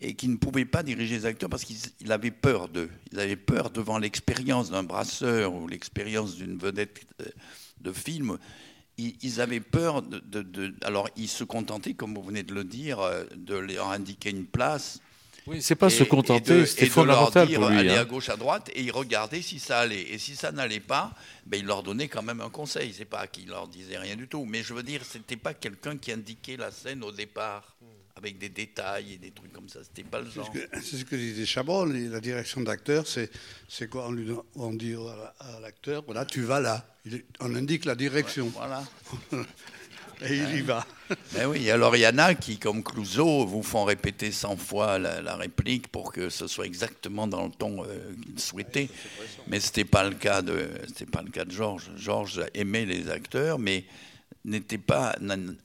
[0.00, 2.90] et qui ne pouvaient pas diriger les acteurs parce qu'ils ils avaient peur d'eux.
[3.12, 7.26] Ils avaient peur devant l'expérience d'un brasseur ou l'expérience d'une vedette euh,
[7.82, 8.36] de film.
[8.98, 13.26] Ils, avaient peur de- Alors, ils se contentaient, comme vous venez de le dire, euh,
[13.36, 15.00] de leur indiquer une place.
[15.46, 18.02] Oui, c'est pas Et- se contenter, c'était de leur fondamental dire, pour lui, Aller hein.
[18.02, 20.02] à gauche, à droite, et ils regardaient si ça allait.
[20.02, 21.12] Et si ça n'allait pas,
[21.46, 22.94] ben, il leur donnait quand même un conseil.
[22.96, 24.44] C'est pas qu'il leur disait rien du tout.
[24.44, 27.76] Mais je veux dire, c'était pas quelqu'un qui indiquait la scène au départ,
[28.14, 29.80] avec des détails et des trucs comme ça.
[29.82, 30.50] C'était pas le C'est genre.
[30.54, 33.30] ce que, c'est ce que disait Chabrol, la direction d'acteur, c'est,
[33.90, 34.06] quoi?
[34.08, 34.94] On, lui, on dit
[35.40, 36.86] à, l'acteur, voilà, tu vas là.
[37.04, 38.46] Il- on indique la direction.
[38.54, 38.84] Voilà.
[40.24, 40.86] et il y va.
[41.34, 44.98] Ben oui, alors il y en a qui, comme Clouseau, vous font répéter 100 fois
[44.98, 47.86] la, la réplique pour que ce soit exactement dans le ton euh,
[48.22, 48.88] qu'ils souhaitaient.
[49.48, 51.90] Mais ce n'était pas le cas de, c'était pas le cas de Georges.
[51.96, 53.84] Georges aimait les acteurs, mais
[54.44, 55.14] n'était pas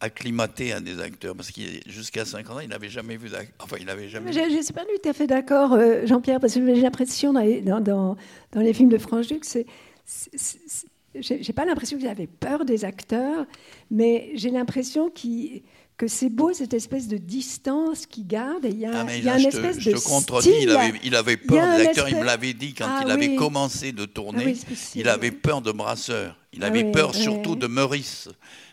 [0.02, 3.30] acclimaté à des acteurs parce qu'il jusqu'à 50 ans, il n'avait jamais vu.
[3.60, 4.32] Enfin, il n'avait jamais.
[4.34, 7.40] Je ne suis pas tout à fait d'accord, euh, Jean-Pierre, parce que j'ai l'impression dans
[7.42, 8.16] les, dans,
[8.56, 9.66] les films de Franche-Duc, c'est,
[10.06, 10.88] c'est- c'est-
[11.22, 13.46] j'ai pas l'impression qu'ils avaient peur des acteurs,
[13.92, 15.62] mais j'ai l'impression qu'ils-
[15.98, 18.66] que c'est beau cette espèce de distance qu'ils gardent.
[18.66, 19.90] Et il y a, Ah, mais il y a là, une je te, espèce je
[19.92, 20.62] de te contredis, style.
[20.64, 23.02] il avait, il avait Il peur un des acteurs, il me l'avait dit quand Ah
[23.04, 23.36] il avait oui.
[23.36, 26.38] commencé de tourner, Ah oui, il avait peur de brasseurs.
[26.54, 27.22] Il avait Oui, peur oui.
[27.22, 28.30] surtout de Meurice.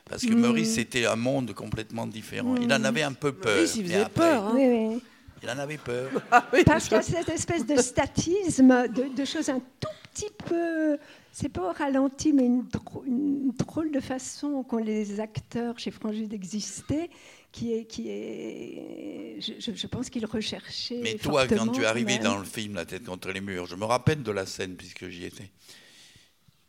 [0.09, 0.39] Parce que Mm.
[0.41, 2.57] Meurice, c'était un monde complètement différent.
[2.61, 2.85] Il en Mm.
[2.85, 3.55] avait un peu peur.
[3.55, 4.53] Meurice, il faisait après, peur, hein.
[4.55, 5.01] Oui, oui.
[5.43, 6.11] Il en avait peur.
[6.67, 10.99] Parce qu'il y a cette espèce de statisme, de, de choses un tout petit peu,
[11.37, 15.91] c'est pas au ralenti, mais une, drô- une drôle de façon qu'ont les acteurs chez
[15.91, 17.11] Franju d'exister,
[17.51, 21.01] qui est, qui est, je, pense qu'ils recherchaient.
[21.03, 23.75] Mais toi, quand tu es arrivé dans le film La tête contre les murs, je
[23.75, 25.51] me rappelle de la scène puisque j'y étais.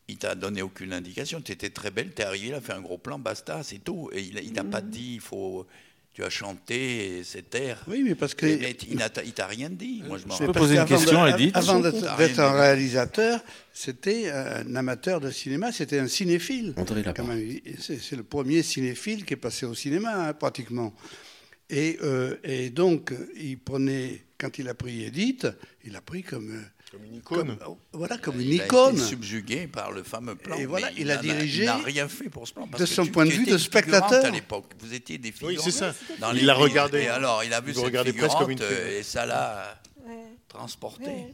[0.08, 1.42] Il t'a donné aucune indication.
[1.42, 3.80] Tu étais très belle, tu es arrivé, il a fait un gros plan, basta, c'est
[3.80, 4.10] tout.
[4.14, 5.68] Et il il t'a pas dit, il faut.
[6.16, 7.84] Tu as chanté cet air.
[7.90, 8.46] Oui, mais parce que.
[8.46, 8.78] Mais-
[9.26, 10.02] il t'a rien dit.
[10.08, 15.30] Moi, je peux poser une question, Edith Avant d'être un réalisateur, c'était un amateur de
[15.30, 16.74] cinéma, c'était un cinéphile.
[17.80, 20.96] C'est le premier cinéphile qui est passé au cinéma, hein, pratiquement.
[21.70, 25.48] Et, euh, et donc, il prenait, quand il a pris Edith,
[25.84, 26.62] il a pris comme, euh,
[26.96, 27.58] Comme une icône.
[27.58, 28.96] comme- voilà, comme une Il a icône.
[28.96, 30.56] été subjugué par le fameux plan.
[30.58, 32.68] Et voilà, mais il a dirigé Il n'a rien fait pour ce plan.
[32.68, 34.26] parce de que son tu- point de vue de une figurante spectateur.
[34.26, 34.74] à l'époque.
[34.80, 35.60] Vous étiez des Oui, figurantes.
[35.66, 35.94] c'est ça.
[36.20, 37.00] dans Il les l'a regardé.
[37.02, 38.62] Et alors, il a vu Vous cette presque comme une figurante, figurante.
[38.62, 40.14] euh, et ça l'a Ouais.
[40.48, 41.06] transporté.
[41.06, 41.34] Ouais.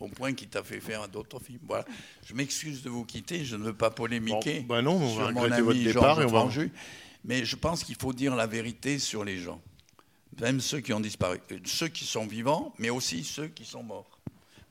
[0.00, 1.58] Au point qu'il t'a fait faire d'autres films.
[1.68, 1.84] Voilà.
[2.26, 4.60] Je m'excuse de vous quitter, je ne veux pas polémiquer.
[4.60, 6.40] Bon, bah non, on va sur mon regretter ami votre départ Georges et on va-
[6.40, 6.72] Franju,
[7.24, 9.60] Mais je pense qu'il faut dire la vérité sur les gens.
[10.40, 11.38] Même ceux qui ont disparu.
[11.52, 14.19] Euh, Ceux qui sont vivants, mais aussi ceux qui sont morts.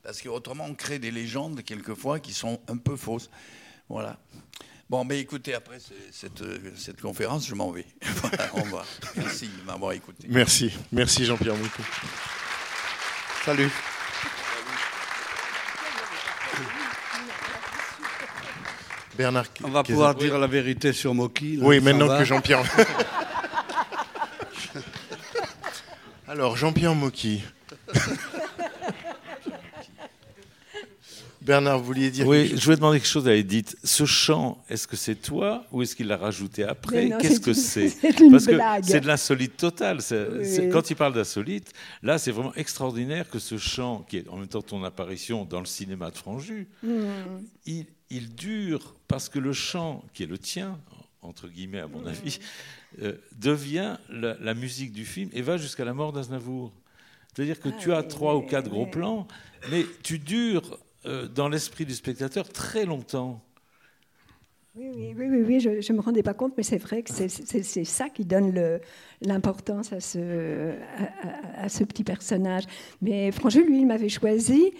[0.02, 3.30] Parce qu'autrement, on crée des légendes, quelquefois, qui sont un peu fausses.
[3.88, 4.18] Voilà.
[4.88, 7.86] Bon, mais écoutez, après ce- cette, euh, cette conférence, je m'en vais.
[8.22, 8.86] Voilà, au revoir.
[9.16, 10.26] Merci de m'avoir écouté.
[10.28, 10.72] Merci.
[10.90, 11.82] Merci Jean-Pierre Moutou.
[13.44, 13.70] Salut.
[19.16, 19.46] Bernard.
[19.64, 21.56] On va pouvoir dire la vérité sur Moki.
[21.56, 22.62] là, Oui, maintenant que Jean-Pierre.
[26.28, 27.42] Alors, Jean-Pierre Mocky.
[31.50, 33.76] Bernard, vous vouliez dire Oui, je voulais demander quelque chose à Edith.
[33.82, 37.88] Ce chant, est-ce que c'est toi ou est-ce qu'il l'a rajouté après Qu'est-ce que c'est
[38.00, 38.84] c'est une Parce que blague.
[38.84, 40.00] c'est de l'insolite total.
[40.00, 40.28] C'est-
[40.62, 40.68] Oui.
[40.70, 41.72] Quand il parle d'insolite,
[42.04, 45.58] là, c'est vraiment extraordinaire que ce chant, qui est en même temps ton apparition dans
[45.58, 47.42] le cinéma de Franju, Hmm.
[47.66, 50.78] il, il dure parce que le chant, qui est le tien,
[51.20, 52.38] entre guillemets à mon avis,
[53.02, 56.72] euh, devient la, la musique du film et va jusqu'à la mort d'Aznavour.
[57.34, 59.26] C'est-à-dire que tu as trois ou quatre gros plans,
[59.72, 63.42] mais tu dures euh, dans l'esprit du spectateur très longtemps.
[64.76, 64.86] Oui,
[65.16, 68.08] oui, oui, oui, je ne me rendais pas compte, mais c'est vrai que c'est- ça
[68.08, 68.78] qui donne
[69.20, 72.64] l'importance à ce, petit personnage.
[73.02, 74.72] Mais Franju, lui, il m'avait choisi,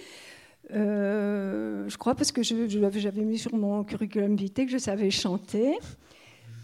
[0.72, 5.76] euh, je crois, parce que j'avais mis sur mon curriculum vitae que je savais chanter.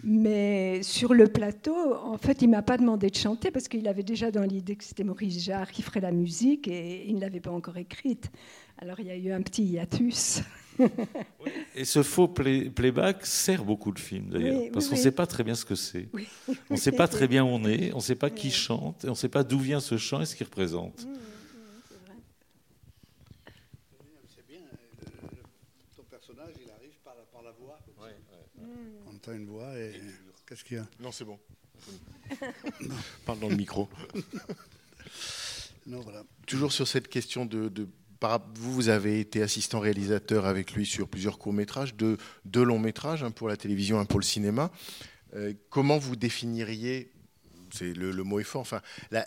[0.05, 4.05] Mais sur le plateau, en fait, il m'a pas demandé de chanter parce qu'il avait
[4.05, 7.40] déjà dans l'idée que c'était Maurice Jarre qui ferait la musique et il ne l'avait
[7.40, 8.31] pas encore écrite.
[8.79, 10.41] Alors il y a eu un petit hiatus.
[11.75, 15.01] Et ce faux play- playback sert beaucoup le film d'ailleurs, Oui, parce oui, qu'on ne
[15.01, 15.05] oui.
[15.05, 16.09] sait pas très bien ce que c'est.
[16.12, 16.27] Oui.
[16.69, 19.05] On ne sait pas très bien où on est, on ne sait pas qui chante,
[19.05, 21.07] et on ne sait pas d'où vient ce chant et ce qu'il représente.
[24.35, 24.61] C'est bien.
[24.61, 25.39] le-
[25.97, 27.79] ton personnage, il arrive par la, par la voix.
[29.07, 29.93] On entend une voix et.
[30.47, 30.87] Qu'est-ce qu'il y a?
[31.01, 31.39] Non, c'est bon.
[33.27, 33.89] Parle dans le micro.
[35.87, 36.23] Non, voilà.
[36.47, 37.89] Toujours sur cette question de, de-
[38.55, 43.22] vous, avez été assistant réalisateur avec lui sur plusieurs courts métrages, deux, deux longs métrages,
[43.22, 44.70] un pour la télévision, un pour le cinéma.
[45.35, 47.11] Euh, comment vous définiriez,
[47.70, 49.26] c'est le, mot est fort, enfin, la,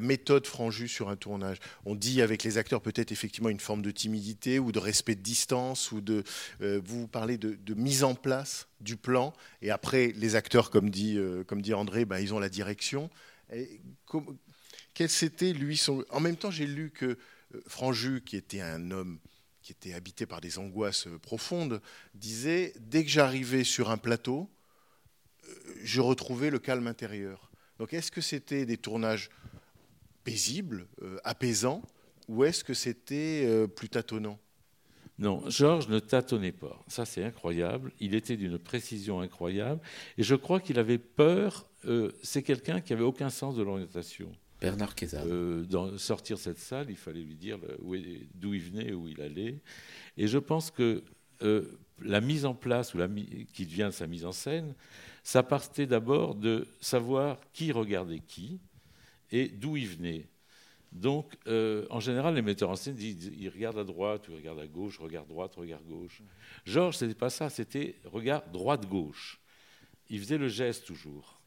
[0.00, 1.58] méthode Franju sur un tournage?
[1.84, 5.22] On dit avec les acteurs peut-être effectivement une forme de timidité ou de respect de
[5.22, 6.24] distance ou de.
[6.62, 11.16] euh, vous parlez de, mise en place du plan et après les acteurs, comme dit,
[11.16, 11.44] euh,
[11.74, 13.10] André, bah, ils ont la direction.
[14.94, 16.04] Quel c'était lui son.
[16.10, 17.16] En même temps, j'ai lu que
[17.66, 19.18] Franju, qui était un homme
[19.62, 21.80] qui était habité par des angoisses euh, profondes,
[22.14, 24.48] disait dès que j'arrivais sur un plateau,
[25.44, 27.50] euh, je retrouvais le calme intérieur.
[27.78, 29.30] Donc, est-ce que c'était des tournages
[30.24, 31.82] paisibles, euh, apaisants,
[32.28, 34.38] ou est-ce que c'était plus tâtonnant?
[35.18, 36.80] Non, Georges ne tâtonnait pas.
[36.86, 37.90] Ça, c'est incroyable.
[37.98, 39.80] Il était d'une précision incroyable.
[40.16, 41.66] Et je crois qu'il avait peur.
[42.22, 44.30] c'est quelqu'un qui avait aucun sens de l'orientation.
[44.60, 45.24] Bernard Kézard.
[45.26, 47.58] Euh, sortir cette salle, il fallait lui dire
[47.94, 49.60] est- d'où il venait, où il allait.
[50.16, 51.02] Et je pense que
[51.42, 52.98] euh, la mise en place, ou
[53.52, 54.74] qui vient de sa mise en scène,
[55.22, 58.60] ça partait d'abord de savoir qui regardait qui
[59.30, 60.26] et d'où il venait.
[60.92, 64.36] Donc, euh, en général, les metteurs en scène disent ils regardent à droite, ou ils
[64.36, 66.20] regardent à gauche, regarde droite, regarde gauche.
[66.66, 69.40] Georges, c'était pas ça, c'était regarde droite-gauche.
[70.08, 71.39] Il faisait le geste toujours.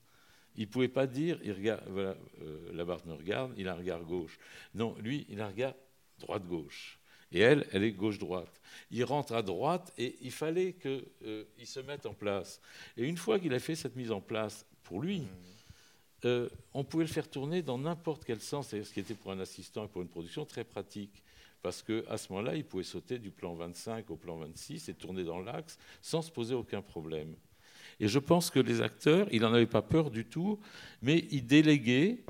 [0.55, 3.77] Il ne pouvait pas dire, il regarde, voilà, euh, Labarthe me regarde, il a un
[3.77, 4.37] regard gauche.
[4.75, 5.73] Non, lui, il a un regard
[6.19, 6.99] droite-gauche.
[7.31, 8.61] Et elle, elle est gauche-droite.
[8.91, 12.61] Il rentre à droite et il fallait qu'il euh, se mette en place.
[12.95, 15.23] Et une fois qu'il a fait cette mise en place pour lui,
[16.25, 19.39] euh, on pouvait le faire tourner dans n'importe quel sens, ce qui était pour un
[19.39, 21.23] assistant et pour une production très pratique.
[21.63, 25.23] Parce qu'à ce moment-là, il pouvait sauter du plan 25 au plan 26 et tourner
[25.23, 27.35] dans l'axe sans se poser aucun problème.
[27.99, 30.59] Et je pense que les acteurs, il n'en avait pas peur du tout,
[31.01, 32.23] mais ils déléguaient,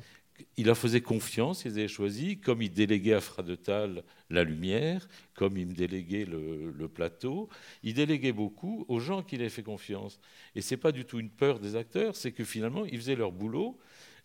[0.58, 5.58] il leur faisait confiance, ils avaient choisi, comme il déléguait à Fradetal la lumière, comme
[5.58, 7.50] il me déléguait le, le plateau,
[7.84, 10.20] il déléguait beaucoup aux gens qui avaient fait confiance.
[10.56, 13.16] Et ce n'est pas du tout une peur des acteurs, c'est que finalement, ils faisaient
[13.16, 13.78] leur boulot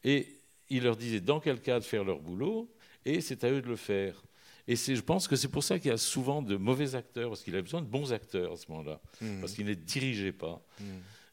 [0.04, 0.34] et
[0.70, 2.70] il leur disait dans quel cas de faire leur boulot,
[3.04, 4.22] et c'est à eux de le faire.
[4.66, 7.42] Et je pense que c'est pour ça qu'il y a souvent de mauvais acteurs, parce
[7.42, 9.40] qu'il a besoin de bons acteurs à ce moment-là, Mmh.
[9.40, 10.62] parce qu'il ne les dirigeait pas.
[10.78, 10.84] Mmh.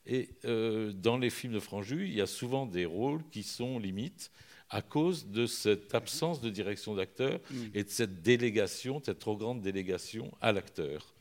[0.08, 3.80] Et euh, dans les films de Franju, il y a souvent des rôles qui sont
[3.80, 4.32] limites
[4.70, 7.56] à cause de cette absence de direction d'acteur Mmh.
[7.74, 11.14] et de cette délégation, cette trop grande délégation à l'acteur.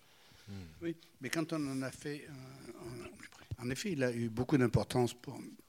[0.83, 2.27] Oui, mais quand on en a fait.
[2.29, 5.15] euh, en effet, il a eu beaucoup d'importance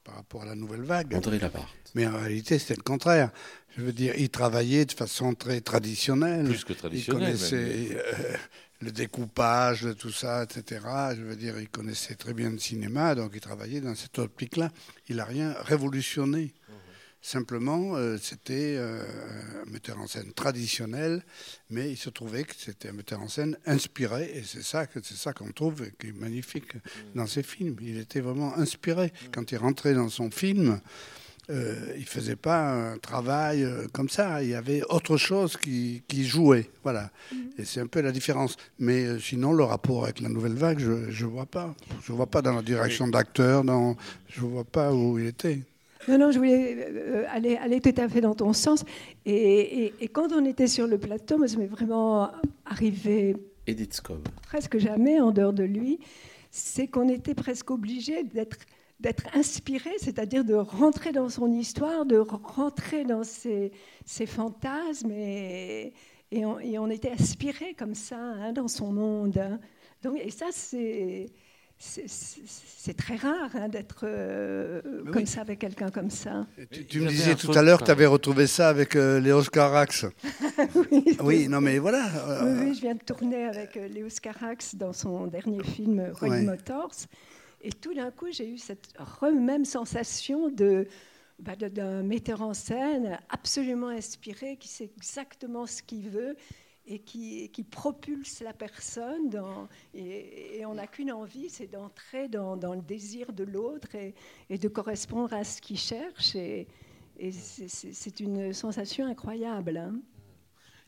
[0.04, 1.14] par rapport à la nouvelle vague.
[1.14, 1.92] André Labarthe.
[1.94, 3.30] Mais en réalité, c'était le contraire.
[3.76, 6.44] Je veux dire, il travaillait de façon très traditionnelle.
[6.46, 8.36] Plus que traditionnelle, Il connaissait euh,
[8.80, 10.80] le découpage, tout ça, etc.
[11.16, 14.70] Je veux dire, il connaissait très bien le cinéma, donc il travaillait dans cette optique-là.
[15.08, 16.52] Il n'a rien révolutionné.
[17.22, 19.02] Simplement, euh, c'était euh,
[19.66, 21.24] un metteur en scène traditionnel,
[21.70, 25.00] mais il se trouvait que c'était un metteur en scène inspiré, et c'est ça que
[25.02, 26.74] c'est ça qu'on trouve qui est magnifique
[27.16, 27.76] dans ses films.
[27.80, 30.80] Il était vraiment inspiré quand il rentrait dans son film.
[31.50, 34.42] Euh, il faisait pas un travail euh, comme ça.
[34.42, 37.10] Il y avait autre chose qui, qui jouait, voilà.
[37.58, 38.56] Et c'est un peu la différence.
[38.78, 41.74] Mais euh, sinon, le rapport avec la nouvelle vague, je je vois pas.
[42.02, 43.96] Je vois pas dans la direction d'acteur, dans
[44.28, 45.60] je vois pas où il était.
[46.08, 48.84] Non, non, je voulais aller, aller tout à fait dans ton sens.
[49.24, 52.30] Et, et- et quand on était sur le plateau, moi, ça m'est vraiment
[52.64, 54.26] arrivé Edith Scobb.
[54.42, 55.98] presque jamais en dehors de lui,
[56.50, 58.56] c'est qu'on était presque obligé d'être
[59.00, 63.72] d'être inspiré, c'est-à-dire de rentrer dans son histoire, de rentrer dans ses,
[64.04, 65.92] ses fantasmes, et,
[66.30, 69.36] et, on, et on était aspiré comme ça hein, dans son monde.
[69.38, 69.58] hein.
[70.02, 71.26] Donc, et ça, c'est
[71.78, 74.80] c'est- très rare hein, d'être euh,
[75.12, 75.26] comme oui.
[75.26, 76.46] ça avec quelqu'un comme ça.
[76.88, 80.06] Tu, me disais tout à l'heure que tu avais retrouvé ça avec euh, Léos Carax.
[80.92, 82.06] oui, Oui, non mais voilà.
[82.28, 85.98] euh, Oui, oui, je viens de tourner avec euh, Léos Carax dans son dernier film
[85.98, 86.42] euh, Rolling Ouais.
[86.56, 86.92] Motors.
[87.60, 88.92] Et tout d'un coup, j'ai eu cette
[89.34, 90.50] même sensation
[91.38, 96.36] bah, de- d'un metteur en scène absolument inspiré, qui sait exactement ce qu'il veut
[96.86, 99.28] et qui, qui propulse la personne.
[99.30, 104.14] Dans, et, on n'a qu'une envie, c'est d'entrer dans, dans le désir de l'autre et,
[104.58, 106.36] de correspondre à ce qu'il cherche.
[106.36, 106.68] Et,
[107.18, 109.78] c'est une sensation incroyable.
[109.78, 109.94] hein.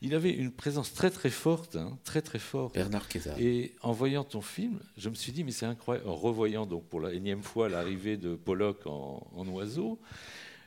[0.00, 2.74] Il avait une présence très très forte, hein, très très forte.
[2.74, 3.38] Bernard Kézard.
[3.40, 6.08] Et en voyant ton film, je me suis dit, mais c'est incroyable.
[6.08, 9.98] En revoyant donc pour la énième fois l'arrivée de Pollock en, en oiseau,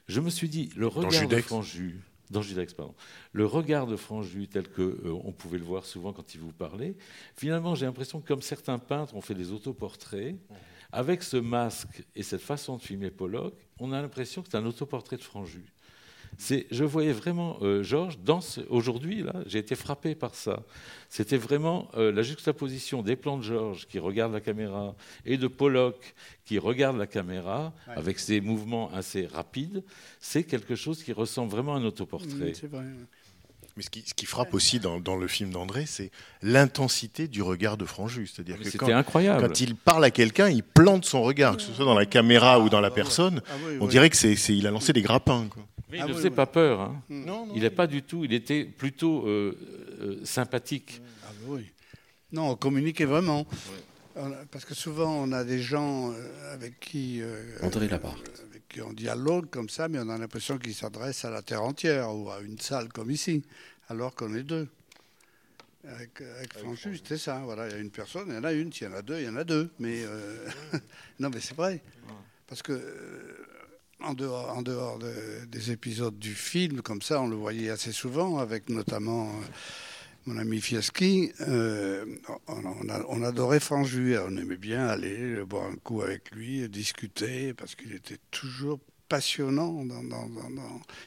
[0.07, 1.37] je me suis dit, le regard de.
[1.37, 2.93] Franju, dans Judex, pardon,
[3.33, 6.51] le regard de Franju tel que euh, on pouvait le voir souvent quand il vous
[6.51, 6.95] parlait,
[7.35, 10.35] finalement j'ai l'impression que comme certains peintres ont fait des autoportraits,
[10.91, 14.65] avec ce masque et cette façon de filmer Pollock, on a l'impression que c'est un
[14.65, 15.63] autoportrait de Franju.
[16.37, 20.63] C'est, je voyais vraiment euh, Georges dans ce- aujourd'hui là, j'ai été frappé par ça.
[21.09, 25.47] C'était vraiment euh, la juxtaposition des plans de Georges qui regarde la caméra et de
[25.47, 26.15] Pollock
[26.45, 27.93] qui regarde la caméra Ouais.
[27.95, 29.83] avec ses mouvements assez rapides.
[30.19, 32.53] C'est quelque chose qui ressemble vraiment à un autoportrait.
[32.53, 32.83] C'est vrai.
[33.81, 36.11] Mais ce qui, ce qui frappe aussi dans, dans le film d'André, c'est
[36.43, 38.27] l'intensité du regard de Franju.
[38.27, 39.41] C'est-à-dire que C'était quand, incroyable.
[39.47, 42.59] quand il parle à quelqu'un, il plante son regard, que ce soit dans la caméra
[42.59, 43.41] ou dans la personne.
[43.49, 45.47] Ah oui, On dirait que c'est, il a lancé des grappins.
[45.49, 45.63] quoi.
[45.89, 46.79] Mais il Ah ne faisait pas peur.
[46.81, 47.01] hein.
[47.09, 48.23] Non, non, Il n'est pas du tout.
[48.23, 49.57] Il était plutôt euh,
[49.99, 51.01] euh, sympathique.
[51.23, 51.65] Ah bah oui.
[52.31, 53.47] Non, on communiquait vraiment.
[54.51, 58.43] Parce que souvent, on a des gens euh, avec qui, euh, André Labarthe.
[58.51, 61.63] avec qui on dialogue comme ça, mais on a l'impression qu'ils s'adressent à la terre
[61.63, 63.41] entière ou à une salle comme ici,
[63.91, 64.67] alors qu'on est deux.
[65.87, 66.53] Avec, avec
[66.93, 67.41] c'était ça.
[67.43, 68.71] Voilà, il y a une personne, il y en a une.
[68.71, 69.69] S'il y en a deux, il y en a deux.
[69.79, 70.47] Mais euh,
[71.19, 71.81] non, mais c'est vrai.
[72.47, 73.35] Parce que euh,
[73.99, 77.91] en dehors, en dehors de- des épisodes du film, comme ça, on le voyait assez
[77.91, 79.43] souvent, avec notamment euh,
[80.27, 81.31] mon ami Fieschi.
[81.41, 82.05] euh,
[82.47, 84.17] on, on a- on adorait Franju.
[84.19, 88.79] On aimait bien aller boire un coup avec lui, discuter, parce qu'il était toujours
[89.11, 89.83] passionnant.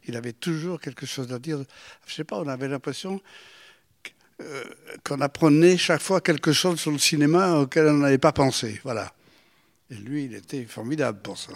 [0.06, 1.64] Il avait toujours quelque chose à dire.
[2.06, 3.18] Je sais pas, on avait l'impression
[4.42, 4.64] euh,
[5.04, 8.78] qu'on apprenait chaque fois quelque chose sur le cinéma auquel on n'avait pas pensé.
[8.84, 9.14] Voilà.
[9.90, 11.54] Et lui, il était formidable pour ça.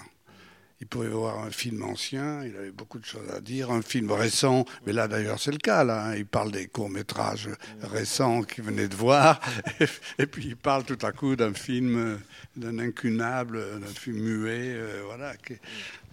[0.80, 4.10] il pouvait voir un film ancien, il avait beaucoup de choses à dire, un film
[4.12, 6.14] récent, mais là d'ailleurs c'est le cas, là, hein.
[6.14, 7.48] il parle des courts-métrages
[7.82, 9.40] récents qu'il venait de voir,
[10.20, 12.20] et puis il parle tout à coup d'un film,
[12.54, 15.34] d'un incunable, d'un film muet, euh, voilà.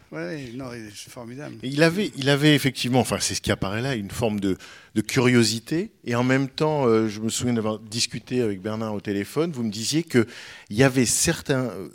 [0.10, 1.56] Qui- Ouais, non, il est formidable.
[1.64, 4.58] Il avait, il avait effectivement, enfin c'est ce qui apparaît là, une forme de,
[5.08, 5.92] curiosité.
[6.06, 9.64] Et en même temps, euh, je me souviens d'avoir discuté avec Bernard au téléphone, vous
[9.64, 10.26] me disiez qu'il
[10.70, 11.90] y avait certains euh,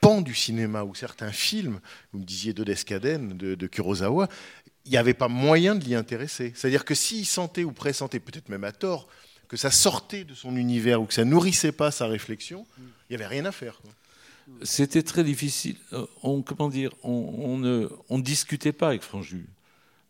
[0.00, 1.80] pans du cinéma ou certains films,
[2.12, 4.28] vous me disiez de Descaden, de, de Kurosawa,
[4.84, 6.52] il n'y avait pas moyen de l'y intéresser.
[6.54, 9.08] C'est-à-dire que s'il sentait ou pressentait, peut-être même à tort,
[9.48, 13.16] que ça sortait de son univers ou que ça nourrissait pas sa réflexion, il n'y
[13.16, 13.80] avait rien à faire.
[14.62, 15.76] C'était très difficile.
[15.92, 19.46] Euh, On, comment dire, on, on ne on ne discutait pas avec Franju.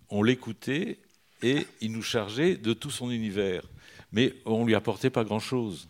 [0.09, 0.99] On l'écoutait
[1.43, 3.63] et il nous chargeait de tout son univers.
[4.13, 5.89] Mais on lui apportait pas grand-chose.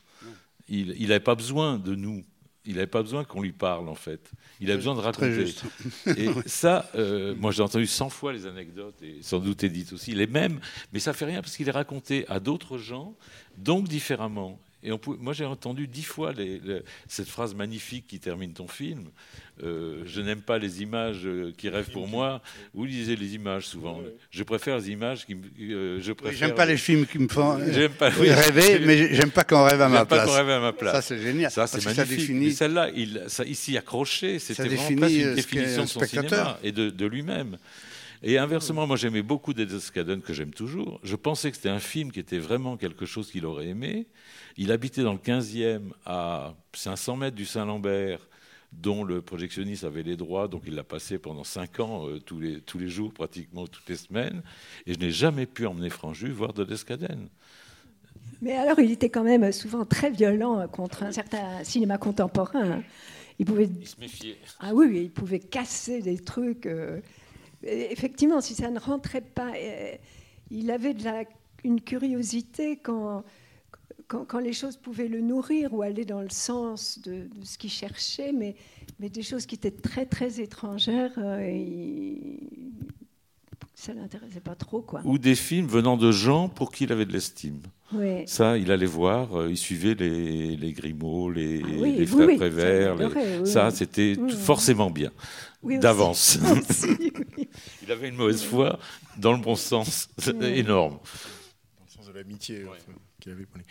[0.68, 2.24] Il n'avait pas besoin de nous.
[2.64, 4.30] Il n'avait pas besoin qu'on lui parle, en fait.
[4.61, 5.55] Il a besoin de raconter.
[6.16, 10.12] Et ça, euh, moi j'ai entendu 100 fois les anecdotes, et sans doute Edith aussi,
[10.12, 10.59] les mêmes,
[10.92, 13.14] mais ça fait rien parce qu'il est raconté à d'autres gens,
[13.59, 14.59] donc différemment.
[14.87, 18.53] Et on pouvait- moi j'ai entendu dix fois les- les- cette phrase magnifique qui termine
[18.53, 19.05] ton film.
[19.64, 22.43] euh, je n'aime pas les images euh, qui rêvent pour moi.
[22.74, 24.03] Vous lisez les images souvent.
[24.30, 25.34] Je préfère les images qui.
[25.34, 26.39] me- euh, je Oui, préfère.
[26.49, 27.59] J'aime pas les films qui me font
[27.99, 30.26] pas- oui, rêver, mais j'aime pas qu'on rêve à ma pas place.
[30.28, 30.93] qu'on rêve à ma place.
[30.97, 31.51] Ça, c'est génial.
[31.51, 32.18] Ça, c'est parce que ça magnifique.
[32.20, 34.39] définit- Mais celle-là, il, s'y accrochait.
[34.39, 36.28] C'était vraiment presque une définition de son spectateur.
[36.30, 37.57] cinéma et de, de lui-même.
[38.28, 40.98] Et inversement, moi j'aimais beaucoup Dead Scadden, que j'aime toujours.
[41.04, 44.08] Je pensais que c'était un film qui était vraiment quelque chose qu'il aurait aimé.
[44.56, 48.18] Il habitait dans le 15e, à 500 mètres du Saint-Lambert,
[48.72, 52.40] dont le projectionniste avait les droits, donc il l'a passé pendant 5 ans, euh, tous,
[52.40, 54.42] les, tous les jours, pratiquement toutes les semaines.
[54.86, 57.28] Et je n'ai jamais pu emmener Franju voir Dead Scadden.
[58.42, 62.82] Mais alors, il était quand même souvent très violent contre un certain cinéma contemporain.
[63.38, 64.36] Il pouvait, Il se méfiait.
[64.58, 66.66] ah oui, oui, il pouvait casser des trucs.
[67.66, 69.92] Effectivement, si ça ne rentrait pas, euh,
[70.50, 71.24] il avait de la,
[71.64, 73.24] une curiosité quand,
[74.08, 77.58] quand, quand les choses pouvaient le nourrir ou aller dans le sens de, de ce
[77.58, 78.54] qu'il cherchait, mais,
[79.00, 82.72] mais des choses qui étaient très, très étrangères, euh, il-
[83.74, 84.80] ça ne l'intéressait pas trop.
[84.80, 85.02] Quoi.
[85.04, 87.60] Ou des films venant de gens pour qui il avait de l'estime.
[88.26, 92.26] Ça, il allait voir, euh, il suivait les, les Grimaud, les, Ah oui, les frères
[92.26, 92.96] oui, Prévert.
[93.46, 95.12] ça, les- c'était forcément bien,
[95.66, 96.38] Oui, d'avance.
[97.36, 97.48] Oui.
[97.82, 98.78] il avait une mauvaise foi,
[99.16, 100.08] dans le bon sens,
[100.40, 100.98] énorme.
[101.78, 103.64] dans le sens de l'amitié enfin, qu'il avait pour lui.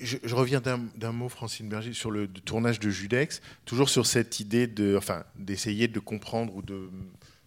[0.00, 4.06] Je, je reviens d'un d'un mot, Francine Berger, sur le tournage de Judex, toujours sur
[4.06, 6.88] cette idée de, enfin, d'essayer de comprendre ou de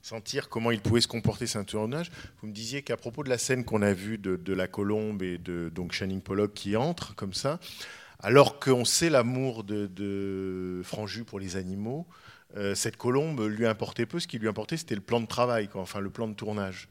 [0.02, 2.12] sentir comment il pouvait se comporter c'est un tournage.
[2.42, 5.22] Vous me disiez qu'à propos de la scène qu'on a vue de, de la colombe
[5.22, 7.60] et de donc Channing Pollock qui entre comme ça,
[8.20, 12.27] alors qu'on sait l'amour de, de Franju pour les animaux, euh,
[12.74, 14.20] cette colombe lui importait peu.
[14.20, 16.90] Ce qui lui importait, c'était le plan de travail, quoi, enfin le plan de tournage.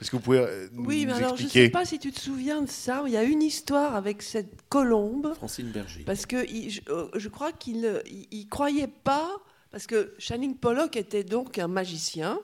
[0.00, 1.98] Est-ce que vous pouvez euh, nous, Oui, mais nous alors je ne sais pas si
[1.98, 3.02] tu te souviens de ça.
[3.06, 5.34] Il y a une histoire avec cette colombe.
[5.34, 6.04] Francine Berger.
[6.04, 9.30] Parce que il- je, euh, je crois qu'il ne il- il croyait pas,
[9.70, 12.40] parce que Channing Pollock était donc un magicien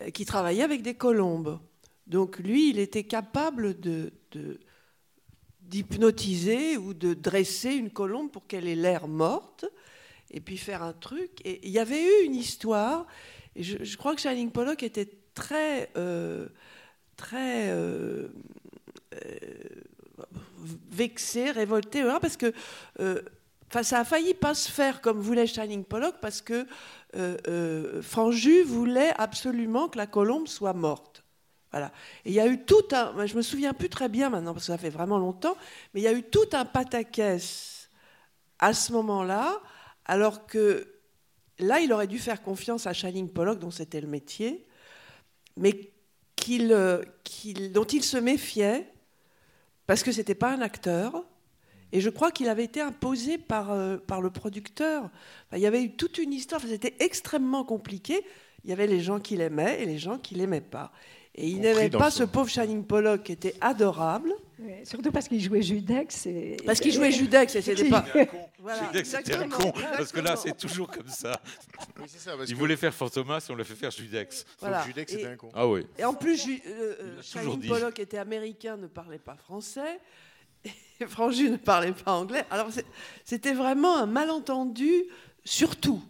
[0.00, 1.58] euh, qui travaillait avec des colombes.
[2.06, 4.60] Donc lui, il était capable de, de-
[5.62, 9.64] d'hypnotiser ou de dresser une colombe pour qu'elle ait l'air morte
[10.32, 11.40] et puis faire un truc.
[11.44, 13.06] Et il y avait eu une histoire,
[13.54, 16.48] et je, crois que Channing Pollock était très, euh,
[17.16, 18.28] très euh,
[19.14, 19.38] euh,
[20.90, 22.52] vexé, révolté, voilà, parce que
[23.68, 26.66] enfin, ça a failli pas se faire comme voulait Shining Pollock, parce que
[27.14, 31.22] euh, Franju voulait absolument que la colombe soit morte.
[31.70, 31.90] Voilà.
[32.24, 33.26] Et il y a eu tout un.
[33.26, 35.56] Je me souviens plus très bien maintenant, parce que ça fait vraiment longtemps,
[35.92, 37.88] mais il y a eu tout un pataquès
[38.58, 39.60] à ce moment-là,
[40.04, 40.86] alors que
[41.58, 44.66] là, il aurait dû faire confiance à Shining Pollock, dont c'était le métier,
[45.56, 45.92] mais
[46.50, 47.02] euh,
[47.72, 48.86] dont il se méfiait
[49.86, 51.24] parce que c'était pas un acteur.
[51.92, 55.10] Et je crois qu'il avait été imposé par, euh, par le producteur.
[55.52, 58.24] Il y avait eu toute une histoire, c'était extrêmement compliqué.
[58.64, 60.92] Il y avait les gens qui l'aimaient et les gens qui l'aimaient pas.
[61.34, 64.32] Et il n'aimait pas ce pauvre Shining Pollock qui était adorable.
[64.58, 66.26] Ouais, surtout parce qu'il jouait Judex.
[66.26, 66.56] Et...
[66.64, 68.04] Parce qu'il jouait Judex et c'était pas.
[68.92, 71.40] Disais que c'était un con, parce que là, c'est toujours comme ça.
[71.98, 74.44] Oui, c'est ça, parce Il que- voulait faire Fantomas et on l'a fait faire Judex.
[74.60, 74.84] Voilà.
[74.86, 75.50] Judex, c'était un con.
[75.54, 75.84] Ah oui.
[75.98, 77.68] Et en plus, Ju- euh, euh, Shining dit.
[77.68, 80.00] Pollock était américain, ne parlait pas français.
[80.64, 80.70] Et
[81.08, 82.44] Franju ne parlait pas anglais.
[82.50, 82.68] Alors
[83.24, 84.92] c'était vraiment un malentendu
[85.44, 86.00] sur tout.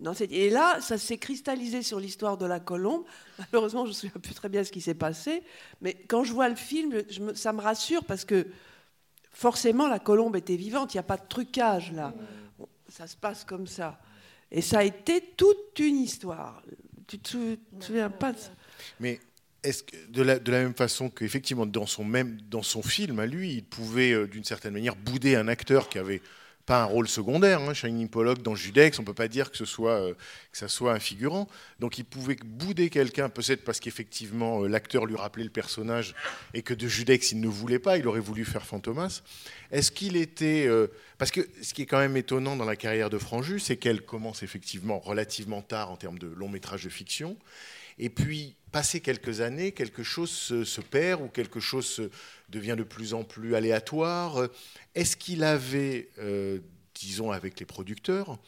[0.00, 3.04] Dans Et là, ça s'est cristallisé sur l'histoire de la colombe.
[3.38, 5.42] Malheureusement, je ne me souviens plus très bien ce qui s'est passé.
[5.80, 7.02] Mais quand je vois le film,
[7.34, 8.46] ça me rassure parce que
[9.32, 10.94] forcément, la colombe était vivante.
[10.94, 12.14] Il n'y a pas de trucage là.
[12.88, 14.00] Ça se passe comme ça.
[14.50, 16.62] Et ça a été toute une histoire.
[17.06, 18.50] Tu te sou- te souviens pas de ça?
[19.00, 19.20] Mais
[19.62, 21.86] est-ce que de la, même façon qu'effectivement dans
[22.50, 25.98] dans son film à lui, il pouvait euh, d'une certaine manière bouder un acteur qui
[25.98, 26.22] avait
[26.68, 29.64] pas un rôle secondaire, hein, Shining Pollock dans Judex, on peut pas dire que ce
[29.64, 30.12] soit euh,
[30.52, 31.48] que ça soit un figurant.
[31.80, 36.14] Donc il pouvait bouder quelqu'un, peut-être parce qu'effectivement euh, l'acteur lui rappelait le personnage
[36.52, 39.22] et que de Judex il ne voulait pas, il aurait voulu faire Fantomas.
[39.70, 43.08] Est-ce qu'il était euh, parce que ce qui est quand même étonnant dans la carrière
[43.08, 47.38] de Franju, c'est qu'elle commence effectivement relativement tard en termes de long métrage de fiction.
[47.98, 52.10] Et puis, passé quelques années, quelque chose se, perd ou quelque chose se-
[52.48, 54.48] devient de plus en plus aléatoire.
[54.94, 56.58] Est-ce qu'il avait, euh,
[56.94, 58.38] disons avec les producteurs,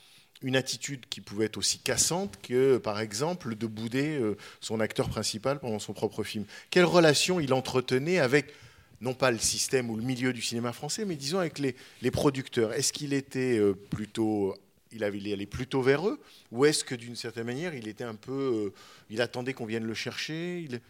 [0.43, 5.09] une attitude qui pouvait être aussi cassante que, par exemple, de bouder euh, son acteur
[5.09, 6.45] principal pendant son propre film?
[6.71, 8.55] Quelle relation il entretenait avec,
[9.01, 12.11] non pas le système ou le milieu du cinéma français, mais disons avec les, les
[12.11, 12.73] producteurs?
[12.73, 14.55] Est-ce qu'il était euh, plutôt
[14.93, 16.21] il avait il allait plutôt vers eux
[16.51, 18.73] ou est-ce que d'une certaine manière il était un peu euh,
[19.11, 20.81] il attendait qu'on vienne le chercher il-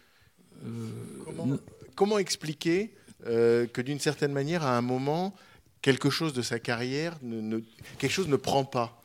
[1.25, 1.47] comment,
[1.95, 2.91] comment expliquer
[3.27, 5.33] euh, que d'une certaine manière à un moment
[5.81, 7.59] quelque chose de sa carrière ne, ne-
[7.99, 8.97] quelque chose ne prend pas?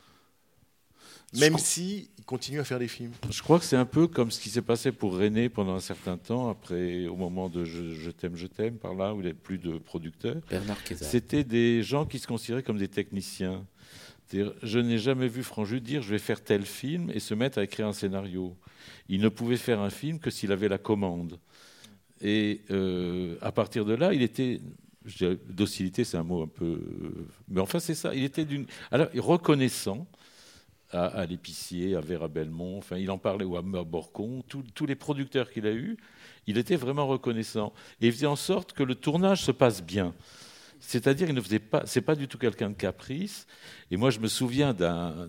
[1.39, 4.31] Même si il continue à faire des films Je crois que c'est un peu comme
[4.31, 7.93] ce qui s'est passé pour René pendant un certain temps, après, au moment de Je,
[7.95, 10.37] je t'aime, je t'aime, par là, où il n'y avait plus de producteurs.
[10.49, 10.79] Bernard.
[10.95, 13.67] C'était des gens qui se considéraient comme des techniciens.
[14.33, 17.65] Je n'ai jamais vu Franju dire je vais faire tel film et se mettre à
[17.65, 18.57] écrire un scénario.
[19.09, 21.39] Il ne pouvait faire un film que s'il avait la commande.
[22.21, 24.61] Et euh, à partir de là, il était.
[25.49, 26.81] docilité, c'est un mot un peu.
[27.49, 28.15] Mais enfin, c'est ça.
[28.15, 28.67] Il était d'une.
[28.91, 30.07] Alors, reconnaissant
[30.93, 35.51] à, l'épicier, à Vera Belmont, enfin, il en parlait, ou à Borcon, tous les producteurs
[35.51, 35.97] qu'il a eus,
[36.47, 37.73] il était vraiment reconnaissant.
[38.01, 40.15] Et il faisait en sorte que le tournage se passe bien.
[40.81, 43.47] C'est-à-dire, il ne faisait pas, c'est pas du tout quelqu'un de caprice.
[43.91, 45.29] Et moi, je me souviens d'un-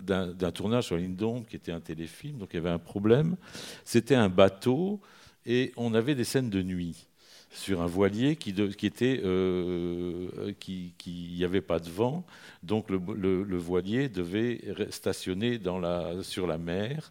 [0.54, 3.36] tournage sur Lindon qui était un téléfilm, donc il y avait un problème.
[3.84, 5.00] C'était un bateau
[5.46, 7.06] et on avait des scènes de nuit
[7.50, 12.26] sur un voilier qui, de- qui était, euh, qui, n'y avait pas de vent,
[12.62, 17.10] donc le, le- le voilier devait stationner dans la, sur la mer,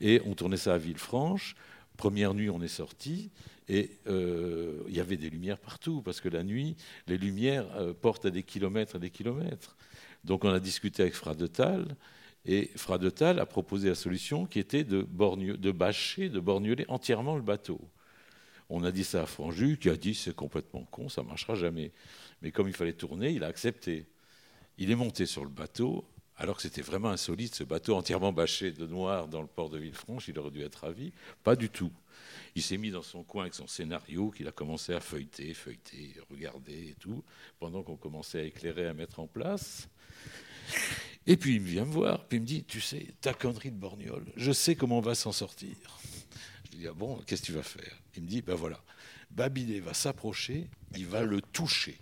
[0.00, 1.56] et on tournait ça à Villefranche.
[1.96, 3.30] Première nuit, on est sorti,
[3.68, 7.92] et euh, il y avait des lumières partout, parce que la nuit, les lumières euh,
[7.92, 9.76] portent à des kilomètres et des kilomètres.
[10.24, 11.96] Donc on a discuté avec Fra de Tal,
[12.46, 15.02] et Fra de Tal a proposé la solution qui était de,
[15.72, 17.80] bâcher, de borgnoler entièrement le bateau.
[18.70, 21.92] On a dit ça à Franju, qui a dit c'est complètement con, ça marchera jamais.
[22.42, 24.06] Mais comme il fallait tourner, il a accepté.
[24.78, 26.04] Il est monté sur le bateau,
[26.36, 29.78] alors que c'était vraiment insolite, ce bateau entièrement bâché de noir dans le port de
[29.78, 31.12] Villefranche, il aurait dû être ravi.
[31.42, 31.90] Pas du tout.
[32.58, 36.16] Il s'est mis dans son coin avec son scénario, qu'il a commencé à feuilleter, feuilleter,
[36.28, 37.22] regarder et tout,
[37.60, 39.88] pendant qu'on commençait à éclairer, à mettre en place.
[41.28, 43.76] Et puis il vient me voir, puis il me dit, tu sais, ta connerie de
[43.76, 45.76] borgnole, je sais comment on va s'en sortir.
[46.64, 47.96] Je lui dis, ah bon, qu'est-ce que tu vas faire?
[48.16, 48.82] Il me dit, ben voilà,
[49.30, 51.96] Babinet va s'approcher, il va le toucher.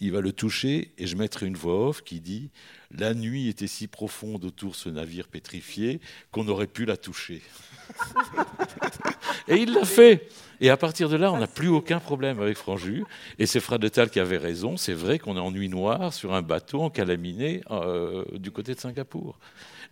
[0.00, 2.50] Il va le toucher et je mettrai une voix off qui dit
[2.90, 7.42] La nuit était si profonde autour de ce navire pétrifié qu'on aurait pu la toucher.
[9.48, 10.28] et il l'a fait.
[10.60, 13.04] Et à partir de là, on n'a plus aucun problème avec Franju.
[13.38, 14.76] Et c'est Fred de Tal qui avait raison.
[14.76, 18.74] C'est vrai qu'on est en nuit noire sur un bateau en calaminé euh, du côté
[18.74, 19.38] de Singapour.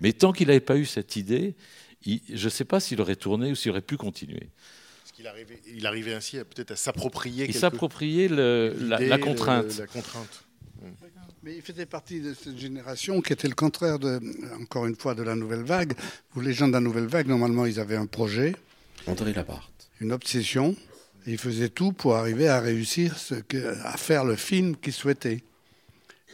[0.01, 1.55] Mais tant qu'il n'avait pas eu cette idée,
[2.05, 4.51] je ne sais pas s'il aurait tourné ou s'il aurait pu continuer.
[5.17, 9.19] Parce qu'il arrivait, il arrivait ainsi peut-être à s'approprier Il quelque- s'appropriait la, la le-
[9.23, 9.79] contrainte.
[9.79, 10.45] la contrainte.
[11.43, 14.21] Mais il faisait partie de cette génération qui était le contraire, de,
[14.61, 15.95] encore une fois, de la nouvelle vague,
[16.35, 18.55] où les gens de la nouvelle vague, normalement, ils avaient un projet,
[19.07, 19.89] André Labarthe.
[20.01, 20.77] une obsession,
[21.27, 24.93] et ils faisaient tout pour arriver à réussir, ce que, à faire le film qu'ils
[24.93, 25.43] souhaitaient.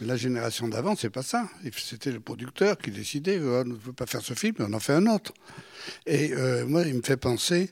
[0.00, 1.48] Mais la génération d'avant, c'est pas ça.
[1.76, 4.80] C'était le producteur qui décidait, euh, on ne veut pas faire ce film, on en
[4.80, 5.32] fait un autre.
[6.06, 7.70] Et euh, moi, il me fait penser,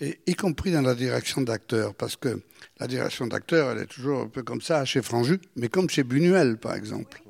[0.00, 2.40] et y compris dans la direction d'acteur, parce que
[2.78, 6.02] la direction d'acteur, elle est toujours un peu comme ça chez Franju, mais comme chez
[6.04, 7.22] Buñuel, par exemple.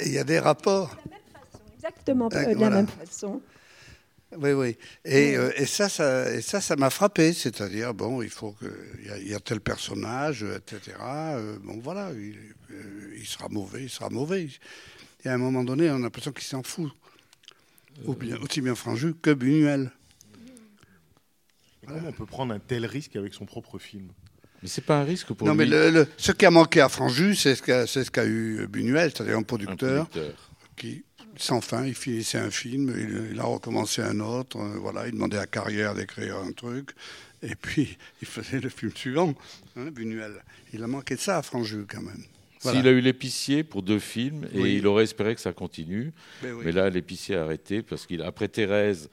[0.00, 0.96] Et il y a des rapports.
[1.76, 2.76] Exactement Euh, de la voilà.
[2.76, 3.40] même façon.
[4.36, 4.76] Oui, oui.
[5.04, 7.32] Et, euh, et ça, ça, et ça, ça m'a frappé.
[7.32, 8.66] C'est-à-dire, bon, il faut que,
[9.02, 10.96] il y, y a tel personnage, euh, etc.
[11.00, 12.36] Euh, bon, voilà, il,
[12.70, 14.48] euh, il sera mauvais, il sera mauvais.
[15.24, 16.92] Et à un moment donné, on a l'impression qu'il s'en fout.
[18.06, 19.90] Ou bien, aussi bien Franju que Buñuel.
[21.94, 24.08] Comment on peut prendre un tel risque avec son propre film
[24.62, 25.70] Mais c'est pas un risque pour non, mais lui.
[25.72, 29.36] le, le- ce qui a manqué à Franju, c'est ce qu'a ce eu Buñuel, c'est-à-dire
[29.36, 30.08] un Un producteur
[30.76, 31.04] qui,
[31.36, 35.12] sans fin, il finissait un film, il, il a recommencé un autre, euh, voilà, il
[35.12, 36.90] demandait à Carrière d'écrire un truc,
[37.42, 39.34] et puis il faisait le film suivant,
[39.76, 40.42] hein, Buñuel.
[40.72, 42.22] Il a manqué de ça à Franju quand même.
[42.62, 42.78] Voilà.
[42.78, 44.76] S'il a eu l'épicier pour deux films, et Oui.
[44.76, 46.12] il aurait espéré que ça continue.
[46.42, 46.62] Ben oui.
[46.66, 49.08] Mais là, l'épicier a arrêté parce qu'après Thérèse,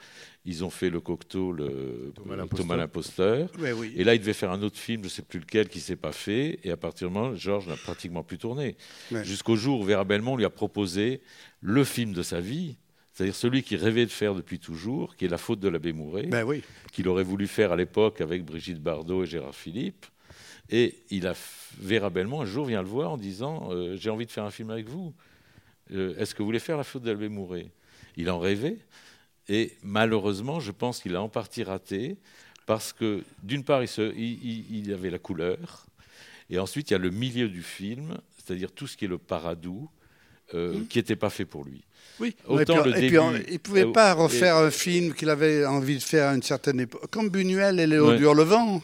[0.49, 2.13] ils ont fait le Cocteau, le
[2.55, 3.49] Thomas l'imposteur.
[3.59, 3.93] Ouais, oui.
[3.97, 5.83] Et là, il devait faire un autre film, je ne sais plus lequel, qui ne
[5.83, 6.59] s'est pas fait.
[6.63, 8.77] Et à partir du moment, Georges n'a pratiquement plus tourné.
[9.11, 9.25] Ouais.
[9.25, 11.21] Jusqu'au jour où Vera Belmont lui a proposé
[11.61, 12.77] le film de sa vie,
[13.13, 16.27] c'est-à-dire celui qu'il rêvait de faire depuis toujours, qui est La faute de l'abbé Mouret,
[16.27, 16.63] Ben oui.
[16.93, 20.05] qu'il aurait voulu faire à l'époque avec Brigitte Bardot et Gérard Philippe.
[20.69, 21.33] Et il a
[21.79, 24.51] Vera Belmont un jour vient le voir en disant euh, j'ai envie de faire un
[24.51, 25.13] film avec vous.
[25.93, 27.67] Euh, Est-ce que vous voulez faire la faute d'Albé Mouret?
[28.17, 28.77] Il en rêvait.
[29.49, 32.17] Et malheureusement, je pense qu'il a en partie raté
[32.65, 35.85] parce que d'une part, il, se- il- il- il avait la couleur,
[36.49, 39.17] et ensuite il y a le milieu du film, c'est-à-dire tout ce qui est le
[39.17, 39.89] paradou,
[40.53, 41.81] euh, qui n'était pas fait pour lui.
[42.19, 42.35] Oui.
[42.47, 44.71] Autant et puis, le et puis, on- il ne pouvait euh, pas et- refaire un
[44.71, 47.09] film qu'il avait envie de faire à une certaine époque.
[47.11, 48.17] Comme Buñuel et Léo Ouais.
[48.17, 48.81] Durlevent.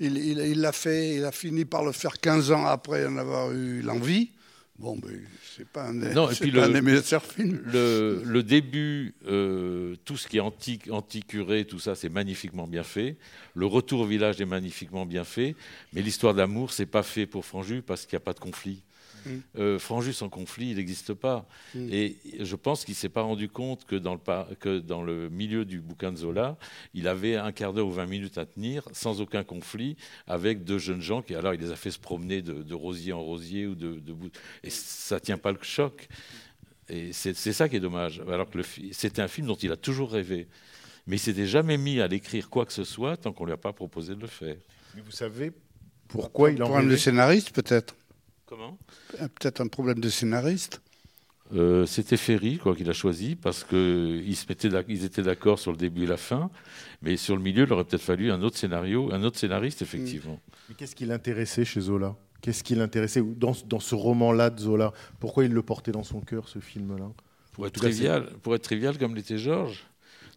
[0.00, 3.82] Il l'a fait, il a fini par le faire 15 ans après en avoir eu
[3.82, 4.30] l'envie.
[4.78, 5.20] Bon, ben,
[5.56, 6.72] c'est pas un, Non, et puis pas le- un
[8.42, 13.16] début, euh, tout ce qui est antique, anti-curé, tout ça, c'est magnifiquement bien fait.
[13.54, 15.54] Le retour au village est magnifiquement bien fait.
[15.92, 18.82] Mais l'histoire d'amour, c'est pas fait pour Franju parce qu'il n'y a pas de conflit.
[19.24, 19.30] Mm.
[19.58, 21.46] Euh, Franju sans conflit, il n'existe pas.
[21.74, 21.88] Mm.
[21.92, 25.28] Et je pense qu'il s'est pas rendu compte que dans, le, par- que dans le
[25.28, 26.56] milieu du bouquin de Zola,
[26.94, 29.96] il avait un quart d'heure ou 20 minutes à tenir sans aucun conflit
[30.26, 33.12] avec deux jeunes gens qui, alors, il les a fait se promener de, de rosier
[33.12, 34.30] en rosier ou de, de bout-
[34.64, 36.08] Et ça tient pas le choc.
[36.88, 38.20] Et c'est ça qui est dommage.
[38.28, 40.48] Alors que le fi- c'était un film dont il a toujours rêvé.
[41.06, 43.56] Mais il s'était jamais mis à l'écrire quoi que ce soit tant qu'on lui a
[43.56, 44.56] pas proposé de le faire.
[44.94, 45.52] Mais vous savez
[46.08, 47.94] pourquoi il en Problème de rêvait scénariste, peut-être.
[48.52, 48.76] Comment
[49.18, 50.82] Euh, Peut-être un problème de scénariste.
[51.54, 56.02] Euh, C'était Ferry quoi qu'il a choisi parce qu'ils ils étaient d'accord sur le début
[56.02, 56.50] et la fin,
[57.00, 60.38] mais sur le milieu, il aurait peut-être fallu un autre scénario, un autre scénariste effectivement.
[60.68, 62.14] Mais qu'est-ce qui l'intéressait chez Zola?
[62.42, 64.92] Qu'est-ce qui l'intéressait dans, dans ce roman-là de Zola?
[65.18, 67.10] Pourquoi il le portait dans son cœur, ce film-là?
[67.52, 69.86] Pour être tout cas, trivial, pour être trivial comme l'était Georges.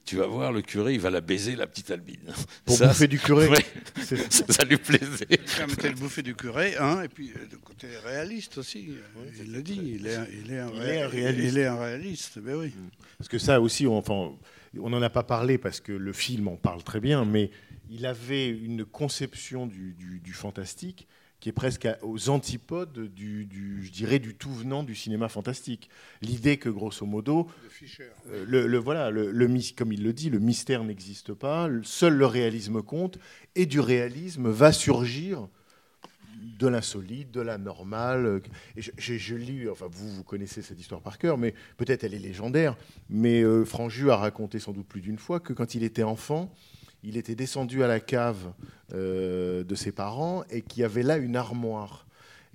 [0.06, 2.32] Tu vas voir le curé, il va la baiser la petite Albine.
[2.64, 3.47] Pour bouffer du curé.
[3.47, 3.66] Ouais,
[4.03, 4.16] ça,
[4.47, 5.26] ça lui plaisait.
[5.58, 8.89] Quand était le bouffé du curé, hein, et puis euh, de côté réaliste aussi.
[8.91, 11.53] euh, il le dit, il est, un- il est un, Il ré- est un réaliste.
[11.53, 12.72] Il est un réaliste, ben oui.
[13.18, 14.32] Parce que ça aussi, on- enfin,
[14.80, 17.49] on n'en a pas parlé parce que le film en parle très bien, mais
[17.89, 21.08] il avait une conception du, du- du fantastique
[21.46, 25.91] qui est presque aux antipodes du, du- je dirais, du tout venant du cinéma fantastique.
[26.24, 27.48] L'idée que, grosso modo,
[28.32, 29.32] euh, le, le- voilà, le,
[29.78, 33.20] comme il le dit, le mystère n'existe pas, seul le réalisme compte,
[33.54, 35.48] et du réalisme va surgir
[36.58, 38.41] de l'insolite, de la normale.
[38.76, 42.04] Et je, je- je lis, enfin vous, vous connaissez cette histoire par cœur, mais peut-être
[42.06, 42.76] elle est légendaire.
[43.08, 46.52] Mais euh, Franju a raconté sans doute plus d'une fois que quand il était enfant,
[47.06, 48.51] il était descendu à la cave
[48.93, 52.06] euh, de ses parents et qu'il y avait là une armoire.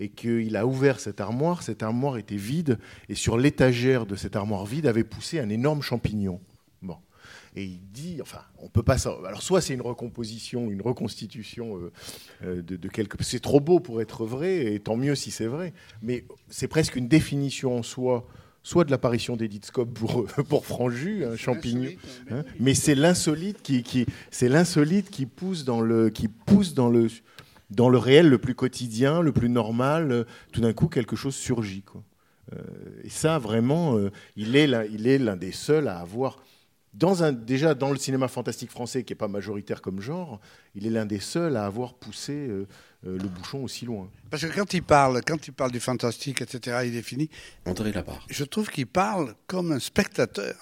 [0.02, 2.78] Et qu'il a ouvert cette armoire, cette armoire était vide,
[3.10, 6.40] et sur l'étagère de cette armoire vide avait poussé un énorme champignon.
[6.80, 6.96] Bon.
[7.54, 9.14] Et il dit, enfin, on peut pas ça.
[9.26, 11.92] Alors, soit c'est une recomposition, une reconstitution euh,
[12.44, 13.22] euh, de, de quelque.
[13.22, 15.74] C'est trop beau pour être vrai, et tant mieux si c'est vrai.
[16.00, 18.26] Mais c'est presque une définition en soi,
[18.62, 21.90] soit de l'apparition d'Edith Scope pour, pour Franju, un champignon.
[22.30, 26.88] hein, mais c'est l'insolite qui, qui c'est l'insolite qui pousse dans le, qui pousse dans
[26.88, 27.08] le,
[27.70, 30.12] dans le réel le plus quotidien, le plus normal.
[30.12, 31.82] euh, Tout d'un coup, quelque chose surgit.
[31.82, 32.02] Quoi.
[32.52, 32.58] Euh,
[33.04, 36.38] et ça, vraiment, euh, il est l'un- il est l'un des seuls à avoir
[36.92, 40.40] dans un, déjà dans le cinéma fantastique français, qui n'est pas majoritaire comme genre,
[40.74, 42.66] il est l'un des seuls à avoir poussé euh,
[43.02, 44.10] le bouchon aussi loin.
[44.30, 47.30] Parce que quand il parle, quand il parle du fantastique, etc., il définit.
[47.64, 48.26] André Labarre.
[48.28, 50.54] Je trouve qu'il parle comme un spectateur.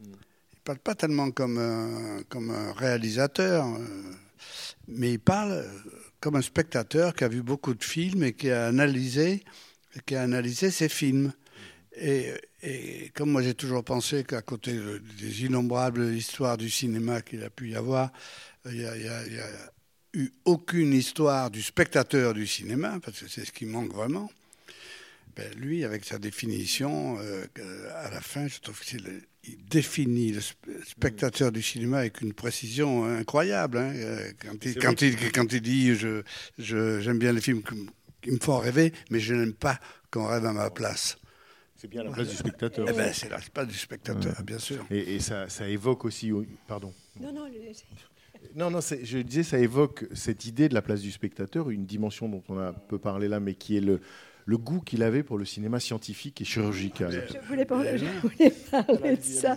[0.00, 3.78] Il parle pas tellement comme un, comme un réalisateur, euh,
[4.88, 5.68] mais il parle euh,
[6.20, 9.44] comme un spectateur qui a vu beaucoup de films et qui a analysé,
[10.04, 11.32] qui a analysé ces films.
[12.00, 17.22] Et, et comme moi j'ai toujours pensé qu'à côté de- des innombrables histoires du cinéma
[17.22, 18.12] qu'il a pu y avoir,
[18.66, 19.48] il y a, il y a- il y a
[20.18, 24.30] eu aucune histoire du spectateur du cinéma, parce que c'est ce qui manque vraiment.
[25.36, 30.32] Ben, lui, avec sa définition, euh, que- à la fin, je trouve qu'il il définit
[30.32, 33.78] le sp- spectateur du cinéma avec une précision incroyable.
[33.78, 36.22] hein, euh, quand, il, quand, il, quand il dit je,
[36.58, 37.62] je- j'aime bien les films
[38.22, 39.78] qui, me font rêver, mais je n'aime pas
[40.10, 41.16] qu'on rêve à ma place.
[41.76, 42.86] C'est bien la place du spectateur.
[42.90, 44.44] Eh ben, c'est la place du spectateur, Ouais.
[44.44, 44.84] bien sûr.
[44.90, 46.32] Et, et ça, ça évoque aussi.
[46.66, 46.92] Pardon.
[47.20, 47.52] Non, non, le-
[48.54, 52.28] Non, non, je disais, ça évoque cette idée de la place du spectateur, une dimension
[52.28, 54.00] dont on a peu parlé là, mais qui est le,
[54.46, 57.26] le goût qu'il avait pour le cinéma scientifique et chirurgical.
[57.32, 59.56] je voulais, pas- je voulais parler de ça.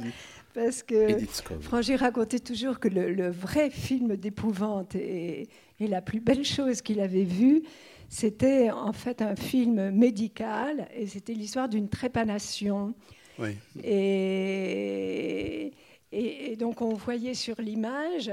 [0.54, 1.18] Parce que.
[1.62, 5.48] Frangi racontait toujours que le, le vrai film d'épouvante et,
[5.80, 7.64] Et la plus belle chose qu'il avait vue,
[8.10, 12.94] c'était en fait un film médical et c'était l'histoire d'une trépanation.
[13.40, 13.56] Oui.
[13.82, 15.72] Et,
[16.12, 18.30] et, et donc on voyait sur l'image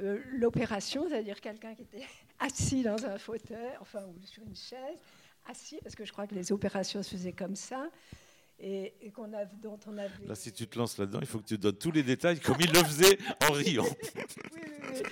[0.00, 2.04] euh, l'opération, c'est-à-dire quelqu'un qui était
[2.38, 5.00] assis dans un fauteuil, enfin ou sur une chaise,
[5.48, 7.88] assis, parce que je crois que les opérations se faisaient comme ça.
[8.58, 10.26] Et, et qu'on a, dont on avait.
[10.26, 12.56] Là, si tu te lances là-dedans, il faut que tu donnes tous les détails comme
[12.58, 13.84] il le faisait en riant.
[14.54, 15.02] Oui, oui, oui.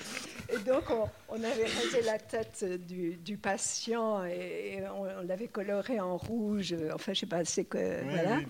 [0.55, 5.22] Et donc, on, on avait rasé la tête du, du patient et, et on, on
[5.22, 6.74] l'avait coloré en rouge.
[6.95, 8.03] Enfin, je sais pas, c'est que.
[8.05, 8.41] voilà.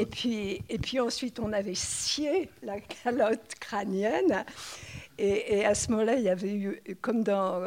[0.00, 4.44] Et puis, et puis ensuite, on avait scié la calotte crânienne.
[5.18, 7.62] Et, à ce moment-là, il y avait eu, comme dans,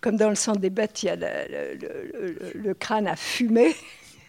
[0.00, 3.74] comme dans le sang des bêtes, il y a le, crâne à fumer.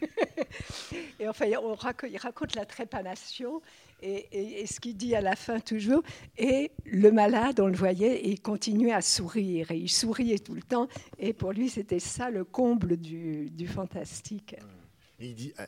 [1.19, 3.61] et enfin, il raconte la trépanation.
[4.01, 6.03] Et, ce qu'il dit à la fin toujours,
[6.37, 10.61] et le malade, on le voyait, il continuait à sourire, et il souriait tout le
[10.61, 10.87] temps,
[11.17, 14.55] et pour lui, c'était ça le comble du, du fantastique.
[15.19, 15.67] Il dit, ah,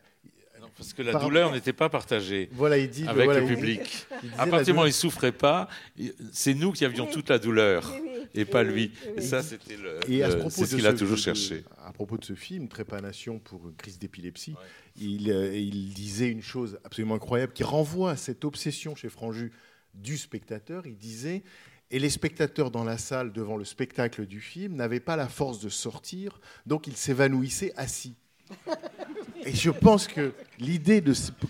[0.78, 3.56] parce que la Par- douleur n'était pas partagée voilà, il dit avec voilà, le il-
[3.56, 4.08] public.
[4.24, 5.68] il disait À partir du moment où il souffrait pas,
[5.98, 7.12] il- c'est nous qui avions Oui.
[7.12, 7.94] toute la douleur
[8.34, 8.92] et pas lui.
[9.18, 10.00] Et ça, c'était le.
[10.10, 11.64] Et à ce le- propos c'est ce de qu'il a toujours de- cherché.
[11.86, 14.56] À propos de ce film, Trépanation pour crise d'épilepsie,
[15.00, 19.52] il, euh, il disait une chose absolument incroyable qui renvoie à cette obsession chez Franju
[19.94, 20.86] du spectateur.
[20.88, 21.44] Il disait
[21.94, 25.60] et les spectateurs dans la salle devant le spectacle du film n'avaient pas la force
[25.60, 28.16] de sortir, donc ils s'évanouissaient assis.
[29.46, 31.02] Et je pense que l'idée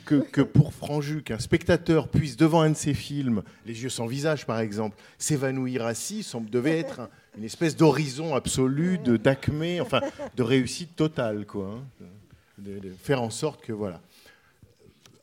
[0.05, 4.45] que, pour Franju, qu'un spectateur puisse devant un de ses films, Les yeux sans visage
[4.45, 10.01] par exemple, s'évanouir assis, devait être un- une espèce d'horizon absolu, de d'acmé, enfin
[10.35, 11.79] de réussite totale, quoi.
[12.01, 12.63] hein.
[12.99, 14.01] Faire en sorte que voilà.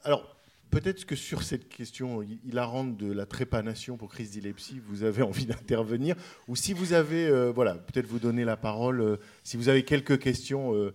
[0.05, 0.37] Alors
[0.70, 5.22] peut-être que sur cette question hi- hilarante de la trépanation pour crise d'épilepsie, vous avez
[5.22, 6.16] envie d'intervenir,
[6.49, 9.85] ou si vous avez, euh, voilà, peut-être vous donner la parole, euh, si vous avez
[9.85, 10.74] quelques questions.
[10.74, 10.93] euh,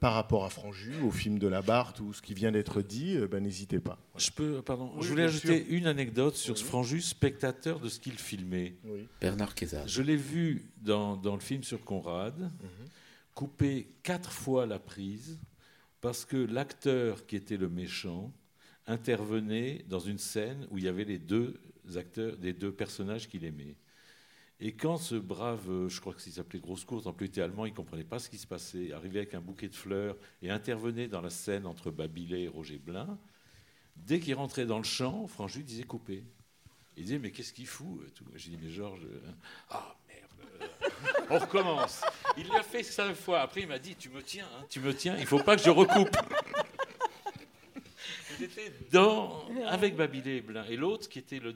[0.00, 3.16] par rapport à Franju, au film de la Barthe ou ce qui vient d'être dit,
[3.16, 3.98] euh, ben, n'hésitez pas.
[4.16, 4.90] Je peux, pardon.
[4.96, 5.66] Oui, je voulais ajouter sûr.
[5.74, 6.60] une anecdote sur Oui.
[6.60, 8.74] ce Franjus, spectateur de ce qu'il filmait.
[8.84, 9.06] Oui.
[9.20, 9.86] Bernard Kézard.
[9.86, 12.88] Je l'ai vu dans, dans le film sur Conrad, Mhm.
[13.34, 15.38] couper quatre fois la prise
[16.00, 18.32] parce que l'acteur qui était le méchant
[18.88, 21.60] intervenait dans une scène où il y avait les deux
[21.96, 23.76] acteurs, les deux personnages qu'il aimait.
[24.60, 27.40] Et quand ce brave, euh, je crois que s'il s'appelait Grosse Courte, en plus était
[27.42, 30.16] allemand, il ne comprenait pas ce qui se passait, arrivait avec un bouquet de fleurs
[30.42, 33.18] et intervenait dans la scène entre Babilet et Roger Blin,
[33.94, 36.24] dès qu'il rentrait dans le champ, Franju disait couper.
[36.96, 38.00] Il disait, mais qu'est-ce qu'il fout?
[38.34, 39.20] J'ai dit, mais Georges, euh,
[39.70, 40.30] ah merde,
[40.60, 40.66] euh,
[41.30, 42.00] on recommence.
[42.36, 43.42] Il l'a fait cinq fois.
[43.42, 45.62] Après, il m'a dit, tu me tiens, hein, tu me tiens, il faut pas que
[45.62, 46.16] je recoupe.
[48.40, 50.64] Il était dans, avec Babilet et Blin.
[50.64, 51.54] Et l'autre, qui était le-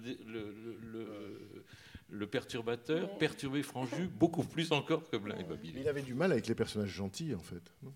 [2.14, 5.44] le perturbateur, perturbé Franju beaucoup plus encore que Blin et
[5.80, 7.62] il avait du mal avec les personnages gentils, en fait.
[7.82, 7.92] non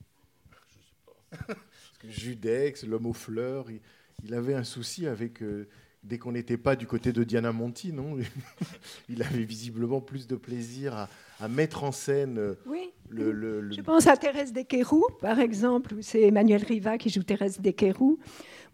[1.47, 3.81] Parce que Judex, l'homme aux fleurs, il,
[4.25, 5.43] il avait un souci avec.
[5.43, 5.69] euh,
[6.03, 8.17] dès qu'on n'était pas du côté de Diana Monti, non
[9.09, 11.09] Il avait visiblement plus de plaisir à,
[11.41, 12.91] à mettre en scène euh, Oui.
[13.09, 13.33] le.
[13.33, 17.23] le- le- Je pense à Thérèse Desqueroux, par exemple, où c'est Emmanuel Riva qui joue
[17.23, 18.19] Thérèse Desqueroux.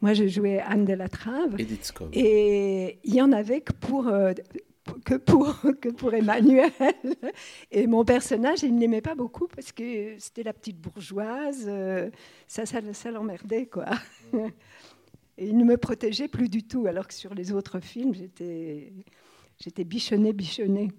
[0.03, 1.55] Moi, je jouais Anne de la Trave.
[1.59, 2.11] Edith Scobb.
[2.12, 4.32] Et il y en avait que pour, euh,
[5.05, 6.72] que pour, que pour Emmanuel.
[7.70, 11.64] Et mon personnage, il ne l'aimait pas beaucoup parce que c'était la petite bourgeoise.
[11.68, 12.11] euh,
[12.47, 13.87] Ça, ça, ça l'emmerdait, quoi.
[15.39, 18.93] Et il ne me protégeait plus du tout, alors que sur les autres films, j'étais,
[19.59, 20.91] j'étais bichonnée, bichonnée.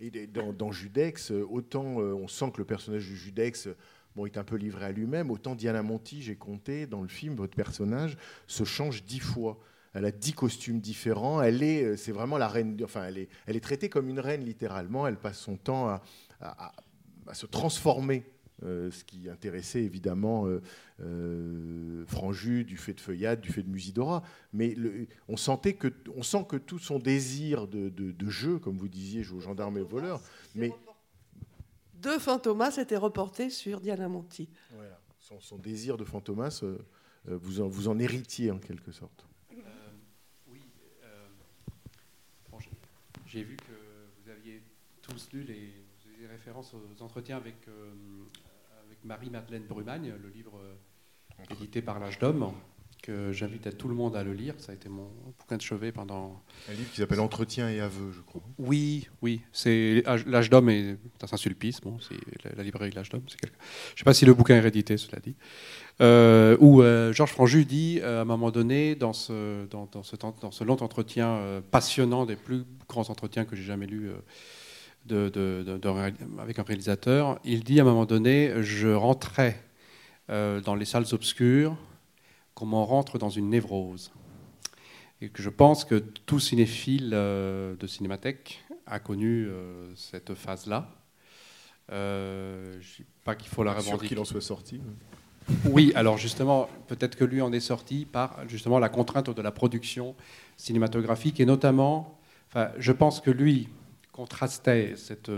[0.00, 3.68] Et dans, dans Judex, euh, autant euh, on sent que le personnage de Judex
[4.14, 7.34] bon, est un peu livré à lui-même, autant Diana Monti, j'ai compté, dans le film,
[7.34, 9.58] votre personnage se change dix fois.
[9.96, 11.40] Elle a dix costumes différents.
[11.42, 12.76] Elle est, euh, c'est vraiment la reine.
[12.84, 15.06] Enfin, elle est, elle est traitée comme une reine littéralement.
[15.06, 16.02] Elle passe son temps à,
[16.40, 16.72] à- à-
[17.28, 18.24] à se transformer.
[18.62, 20.62] euh, ce qui intéressait évidemment euh,
[21.02, 24.22] euh, Franju du fait de Feuillade, du fait de Musidora.
[24.54, 28.58] Mais le- on, sentait que, on sent que tout son désir de, de- de jeu,
[28.58, 30.22] comme vous disiez, jouer aux gendarmes et aux voleurs,
[30.54, 30.72] mais
[32.00, 34.48] De Fantomas était reporté sur Diana Monti.
[34.74, 34.98] Voilà.
[35.18, 36.78] Son, son désir de Fantomas, euh,
[37.26, 39.26] vous, en, vous en héritiez en quelque sorte.
[39.52, 39.56] Euh,
[40.48, 40.60] oui,
[41.04, 41.26] euh,
[42.50, 42.70] bon, j'ai-
[43.36, 43.72] j'ai vu que
[44.22, 44.62] vous aviez
[45.02, 47.92] tous lu les, vous avez des références aux entretiens avec, euh,
[48.86, 52.54] avec Marie-Madeleine Brumagne, le livre euh, édité par l'âge d'homme,
[53.06, 54.54] que j'invite à tout le monde à le lire.
[54.58, 56.42] Ça a été mon bouquin de chevet pendant.
[56.68, 58.42] Un livre qui s'appelle Entretien et aveux, je crois.
[58.58, 59.40] Oui, oui.
[59.52, 61.80] C'est l'âge d'homme et à Saint-Sulpice.
[61.80, 62.16] Bon, c'est
[62.56, 63.22] la, librairie de l'âge d'homme.
[63.22, 63.54] quelque-
[63.90, 65.36] Je ne sais pas si le bouquin est réédité, cela dit.
[66.00, 70.02] Euh, où euh, Georges Franju dit euh, à un moment donné, dans ce, dans, dans
[70.02, 73.86] ce, temps- dans ce long entretien euh, passionnant, des plus grands entretiens que j'ai jamais
[73.86, 74.10] lus
[75.06, 77.38] de, de- de- de réal- avec un réalisateur.
[77.44, 79.62] Il dit à un moment donné, je rentrais
[80.28, 81.76] dans les salles obscures
[82.56, 84.10] comme on rentre dans une névrose.
[85.20, 90.90] Et que je pense que tout cinéphile euh, de cinémathèque a connu euh, cette phase-là.
[91.92, 94.08] Euh, je ne dis pas qu'il faut la Sûr revendiquer.
[94.08, 94.80] qu'il en soit sorti.
[95.66, 99.52] Oui, alors justement, peut-être que lui en est sorti par justement la contrainte de la
[99.52, 100.16] production
[100.56, 103.68] cinématographique et notamment, enfin, je pense que lui
[104.12, 105.30] contrastait cette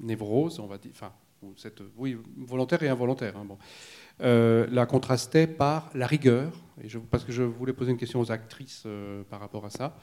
[0.00, 1.12] névrose, on va dire, enfin,
[1.56, 3.58] cette, oui, volontaire et involontaire, hein, bon,
[4.22, 6.52] euh, la contrastait par la rigueur,
[7.10, 9.96] parce que je voulais poser une question aux actrices euh, par rapport à ça,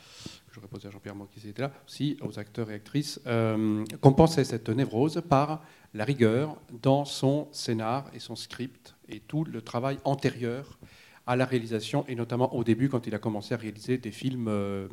[0.48, 3.84] que j'aurais posé à Jean-Pierre Mock qui était là, aussi aux acteurs et actrices, euh,
[4.28, 5.64] cette névrose par
[5.94, 10.78] la rigueur dans son scénar et son script et tout le travail antérieur
[11.26, 14.48] à la réalisation et notamment au début quand il a commencé à réaliser des films
[14.48, 14.88] euh,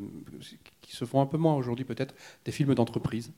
[0.81, 2.13] qui se font un peu moins aujourd'hui peut-être,
[2.45, 3.31] des films d'entreprise,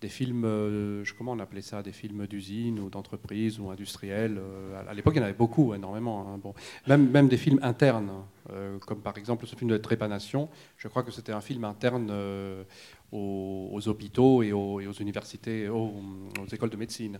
[0.00, 4.36] des films, euh, comment on appelait ça, des films d'usine ou d'entreprise ou industriels.
[4.38, 6.28] euh, à- l'époque il y en avait beaucoup, énormément.
[6.28, 6.54] hein, bon.
[6.86, 8.12] même, même des films internes,
[8.50, 12.08] euh, comme par exemple ce film de Trépanation, je crois que c'était un film interne
[12.10, 12.62] euh,
[13.10, 15.92] aux, aux hôpitaux et aux, universités, aux,
[16.52, 17.18] écoles de médecine,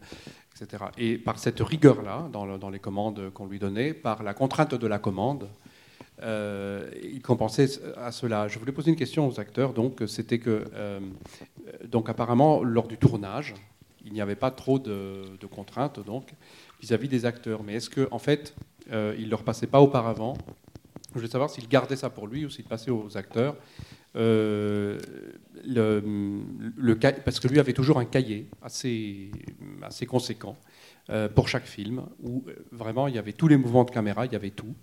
[0.55, 0.85] etc.
[0.99, 4.99] Et par cette rigueur-là, dans les commandes qu'on lui donnait, par la contrainte de la
[4.99, 5.49] commande,
[6.23, 8.49] euh, il compensait à cela.
[8.49, 9.73] Je voulais poser une question aux acteurs.
[9.73, 11.01] Donc, c'était que, euh,
[11.85, 13.55] donc apparemment, lors du tournage,
[14.05, 16.33] il n'y avait pas trop de, contraintes donc
[16.81, 17.63] vis-à-vis des acteurs.
[17.63, 18.55] Mais est-ce que, en fait,
[18.93, 20.37] euh, il leur passait pas auparavant?
[21.09, 23.57] Je voulais savoir s'il gardait ça pour lui ou s'il passait aux acteurs.
[24.17, 24.99] Euh,
[25.65, 26.95] le,
[27.25, 29.31] parce que lui avait toujours un cahier assez,
[29.83, 30.57] assez conséquent
[31.35, 34.33] pour chaque film, où euh, vraiment il y avait tous les mouvements de caméra, il
[34.33, 34.75] y avait tout.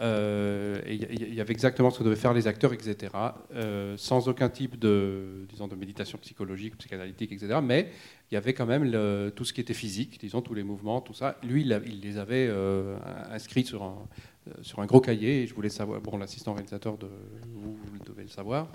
[0.00, 3.12] Euh, il y- avait exactement ce que devaient faire les acteurs, etc.
[3.54, 7.60] euh, sans aucun type de, disons, de méditation psychologique, psychanalytique, etc.
[7.62, 7.90] Mais
[8.30, 8.90] il y avait quand même
[9.36, 11.38] tout ce qui était physique, disons, tous les mouvements, tout ça.
[11.44, 12.96] Lui, il, les avait euh,
[13.30, 14.08] inscrits sur un,
[14.48, 15.42] euh, sur un gros cahier.
[15.42, 17.06] Et je voulais savoir, bon, l'assistant réalisateur, de,
[17.52, 18.68] vous, vous devez le savoir.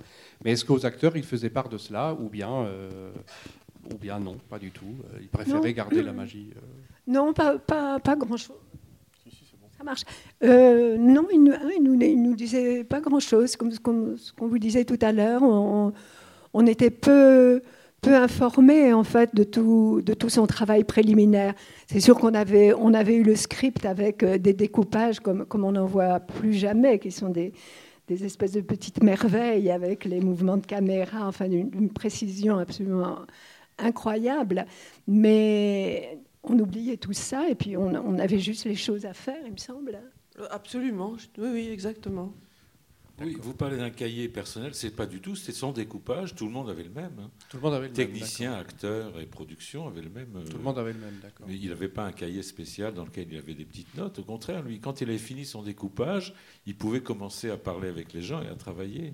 [0.46, 3.12] Mais est-ce qu'aux acteurs, il faisait part de cela, ou bien, euh,
[3.94, 4.86] ou bien non, pas du tout.
[5.14, 5.76] Euh, Il préférait Non.
[5.76, 6.50] garder la magie.
[6.56, 6.60] euh.
[7.08, 8.56] Non, pas, pas, pas grand-chose.
[9.78, 10.04] Ça marche.
[10.44, 14.60] Euh, non, il nous, hein, il nous, nous disait pas grand-chose, comme ce qu'on vous
[14.60, 15.42] disait tout à l'heure.
[15.42, 15.94] On,
[16.54, 17.62] on était peu,
[18.02, 21.54] peu informés en fait de tout, de tout son travail préliminaire.
[21.88, 25.72] C'est sûr qu'on avait, on avait eu le script avec des découpages comme, comme on
[25.72, 27.54] n'en voit plus jamais, qui sont des,
[28.10, 33.20] des espèces de petites merveilles avec les mouvements de caméra, enfin d'une précision absolument
[33.80, 34.66] incroyable.
[35.08, 39.42] Mais on oubliait tout ça et puis on, on avait juste les choses à faire,
[39.46, 40.00] il me semble.
[40.40, 42.34] Euh, Absolument, oui, oui, exactement.
[43.22, 46.52] Oui, vous parlez d'un cahier personnel, c'est pas du tout, c'était son découpage, tout le
[46.52, 47.12] monde avait le même.
[47.20, 47.30] hein.
[47.50, 50.32] Tout le monde avait le même, Technicien, acteur et production avaient le même.
[50.32, 51.46] Tout euh, le monde avait le même, d'accord.
[51.46, 54.20] Mais il n'avait pas un cahier spécial dans lequel il avait des petites notes.
[54.20, 56.34] Au contraire, lui, quand il avait fini son découpage,
[56.66, 59.14] il pouvait commencer à parler avec les gens et à travailler.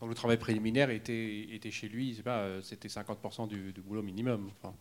[0.00, 4.50] Donc le travail préliminaire était, était chez lui, euh, c'était 50% du, du boulot minimum.
[4.62, 4.74] enfin.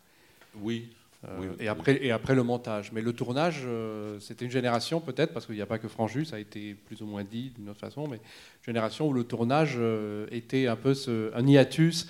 [0.61, 0.89] Oui.
[1.25, 2.91] Euh, Oui, et, après, et après le montage.
[2.93, 6.23] Mais le tournage, euh, c'était une génération peut-être, parce qu'il n'y a pas que Franju,
[6.23, 9.25] ça a été plus ou moins dit d'une autre façon, mais une génération où le
[9.25, 12.07] tournage euh, était un peu ce- un hiatus,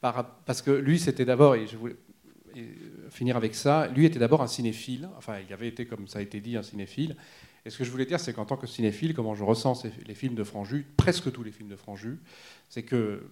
[0.00, 1.96] par, parce que lui, c'était d'abord, et je voulais
[2.54, 2.66] et,
[3.10, 6.22] finir avec ça, lui était d'abord un cinéphile, enfin il avait été, comme ça a
[6.22, 7.16] été dit, un cinéphile.
[7.64, 10.14] Et ce que je voulais dire, c'est qu'en tant que cinéphile, comment je ressens les
[10.14, 12.18] films de Franju, presque tous les films de Franju,
[12.68, 13.22] c'est que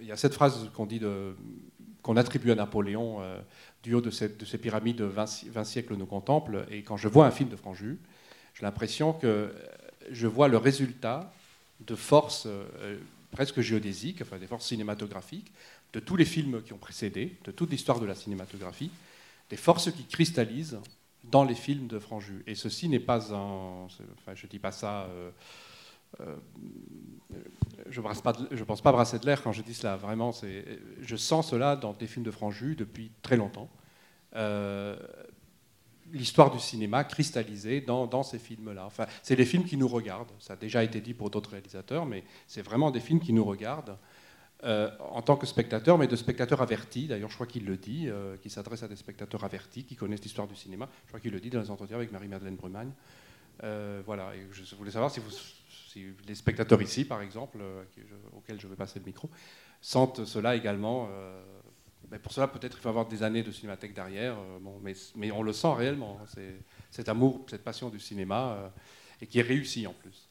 [0.00, 1.00] il y a cette phrase qu'on dit
[2.02, 3.40] qu'on attribue à Napoléon euh,
[3.82, 6.66] du haut de, cette- ces pyramides 20, si- 20 siècles nous contemplent.
[6.70, 7.98] Et quand je vois un film de Franju,
[8.54, 9.48] j'ai l'impression que euh,
[10.10, 11.32] je vois le résultat
[11.80, 12.98] de forces euh,
[13.32, 15.52] presque géodésiques, enfin des forces cinématographiques,
[15.92, 18.90] de tous les films qui ont précédé, de toute l'histoire de la cinématographie,
[19.50, 20.78] des forces qui cristallisent
[21.30, 22.42] dans les films de Franju.
[22.46, 23.84] Et ceci n'est pas un...
[23.84, 25.04] Enfin, je ne dis pas ça...
[25.04, 25.30] euh,
[26.20, 26.36] euh,
[27.90, 29.96] je ne pense pas brasser de l'air quand je dis cela.
[29.96, 30.32] Vraiment,
[31.00, 33.68] je sens cela dans des films de Franju depuis très longtemps.
[34.34, 34.96] Euh,
[36.10, 38.86] L'histoire du cinéma cristallisée dans, dans ces films-là.
[38.86, 40.32] Enfin, c'est des films qui nous regardent.
[40.38, 43.44] Ça a déjà été dit pour d'autres réalisateurs, mais c'est vraiment des films qui nous
[43.44, 43.98] regardent
[44.64, 47.06] euh, en tant que spectateurs, mais de spectateurs avertis.
[47.06, 50.22] D'ailleurs, je crois qu'il le dit, euh, qu'il s'adresse à des spectateurs avertis qui connaissent
[50.22, 50.88] l'histoire du cinéma.
[51.04, 52.90] Je crois qu'il le dit dans les entretiens avec Marie-Madeleine Brumagne.
[53.62, 55.20] Euh, voilà, et je voulais savoir si,
[56.26, 57.84] les spectateurs ici, par exemple, euh,
[58.36, 59.30] auxquels je vais passer le micro,
[59.80, 61.08] sentent cela également.
[62.10, 65.42] mais pour cela, peut-être il faut avoir des années de cinémathèque derrière, bon, mais, on
[65.42, 66.42] le sent réellement, hein,
[66.90, 68.72] cet amour, cette passion du cinéma,
[69.20, 70.28] et qui est réussi en plus,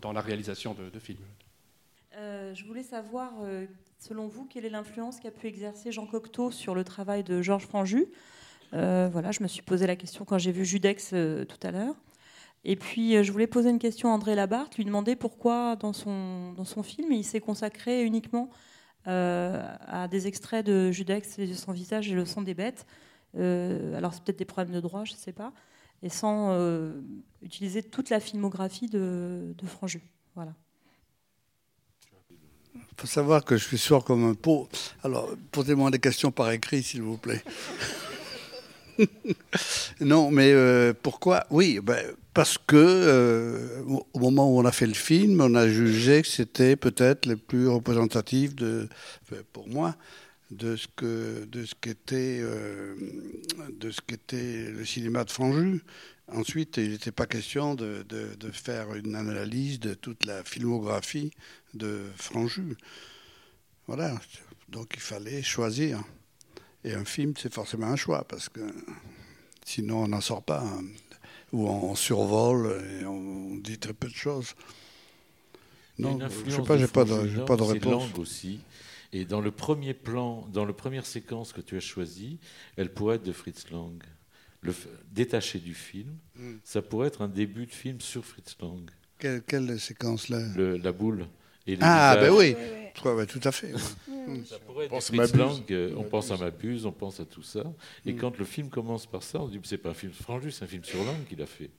[0.00, 1.24] dans la réalisation de films.
[2.16, 3.66] Euh, je voulais savoir, euh,
[3.98, 7.66] selon vous, quelle est l'influence qu'a pu exercer Jean Cocteau sur le travail de Georges
[7.66, 8.06] Franju
[8.74, 11.94] Euh, Voilà, je me suis posé la question quand j'ai vu Judex tout à l'heure.
[12.64, 16.52] Et puis, je voulais poser une question à André Labarthe, lui demander pourquoi, dans son,
[16.52, 18.50] dans son film, il s'est consacré uniquement
[19.06, 22.86] à des extraits de Judex, Les yeux sans visage et Le sang des bêtes.
[23.36, 25.52] Alors, c'est peut-être des problèmes de droit, je ne sais pas.
[26.02, 26.56] Et sans
[27.42, 30.02] utiliser toute la filmographie de, de Franju.
[30.34, 30.54] Voilà.
[32.74, 34.68] Il faut savoir que je suis sourd comme un pot.
[35.02, 37.42] Alors, posez-moi des questions par écrit, s'il vous plaît.
[40.00, 41.44] non, mais euh, pourquoi?
[41.50, 42.04] Oui, ben,
[42.34, 43.82] parce que euh,
[44.14, 47.36] au- moment où on a fait le film, on a jugé que c'était peut-être le
[47.36, 48.88] plus représentatif de,
[49.52, 49.96] pour moi,
[50.50, 52.94] de ce que de ce qu'était euh,
[53.80, 55.82] de ce qu'était le cinéma de Franju.
[56.34, 61.30] Ensuite, il n'était pas question de, de- de faire une analyse de toute la filmographie
[61.74, 62.76] de Franju.
[63.86, 64.20] Voilà.
[64.68, 66.02] Donc il fallait choisir.
[66.84, 68.60] Et un film, c'est forcément un choix, parce que
[69.64, 70.62] sinon on n'en sort pas.
[70.62, 70.82] hein.
[71.52, 74.54] Ou on survole et on dit très peu de choses.
[75.98, 78.18] Non, je influence sais pas, pas Franju j'ai énorme, pas de réponse.
[78.18, 78.60] aussi.
[79.12, 82.38] Et dans le premier plan, dans la première séquence que tu as choisie,
[82.76, 84.02] elle pourrait être de Fritz Lang.
[84.62, 84.72] Le
[85.10, 86.54] détaché du film, Mm.
[86.64, 88.88] ça pourrait être un début de film sur Fritz Lang.
[89.18, 91.26] Quelle, quelle séquence là Le- la boule.
[91.66, 92.54] Et les Ah, ben oui,
[93.04, 93.72] ouais, tout à fait.
[93.74, 93.80] ouais.
[94.46, 95.36] Ça pourrait être On pense Fritz Mabuse.
[95.36, 97.64] Lang, euh, on pense à Mabuse, on pense à tout ça.
[98.06, 98.16] Et Mm.
[98.18, 100.68] quand le film commence par ça, on dit c'est pas un film Franju, c'est un
[100.68, 101.70] film sur Lang qu'il a fait.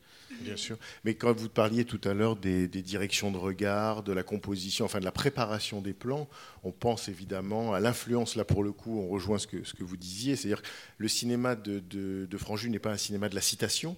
[0.42, 0.78] Bien sûr.
[1.04, 5.00] Mais quand vous parliez tout à l'heure des, directions de regard, de la composition, enfin
[5.00, 6.28] de la préparation des plans,
[6.64, 10.36] on pense évidemment à l'influence, là pour le coup, on rejoint ce que, vous disiez,
[10.36, 10.62] c'est-à-dire
[10.98, 13.96] le cinéma de, de, Franju n'est pas un cinéma de la citation,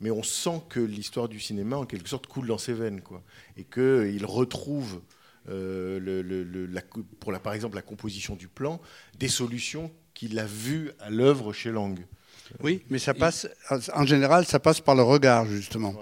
[0.00, 3.22] mais on sent que l'histoire du cinéma, en quelque sorte, coule dans ses veines, quoi,
[3.56, 5.00] et qu'il retrouve,
[5.48, 6.82] euh,
[7.20, 8.80] pour la, par exemple la composition du plan,
[9.18, 11.98] des solutions qu'il a vues à l'œuvre chez Lang.
[12.62, 13.46] Oui, mais ça passe,
[13.94, 15.94] en général, ça passe par le regard, justement.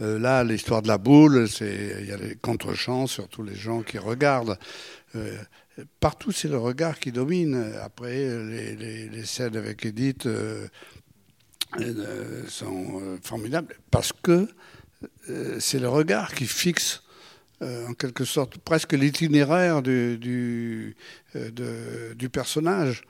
[0.00, 3.82] Euh, là, l'histoire de la boule, c'est, il y a les contre-champs, surtout les gens
[3.82, 4.58] qui regardent.
[5.14, 5.36] Euh,
[6.00, 7.72] partout, c'est le regard qui domine.
[7.82, 10.66] Après, les, les- les scènes avec Edith euh,
[11.80, 14.48] euh, sont euh, formidables parce que
[15.30, 17.02] euh, c'est le regard qui fixe,
[17.62, 20.96] euh, en quelque sorte, presque l'itinéraire du, du,
[21.36, 23.02] euh, de- du personnage.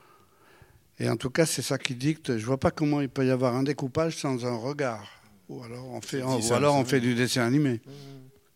[1.03, 2.39] Et en tout cas, c'est ça qui dicte.
[2.39, 5.05] Je vois pas comment il peut y avoir un découpage sans un regard.
[5.49, 7.81] Ou alors on fait, C'est ou ça, alors on fait du dessin animé.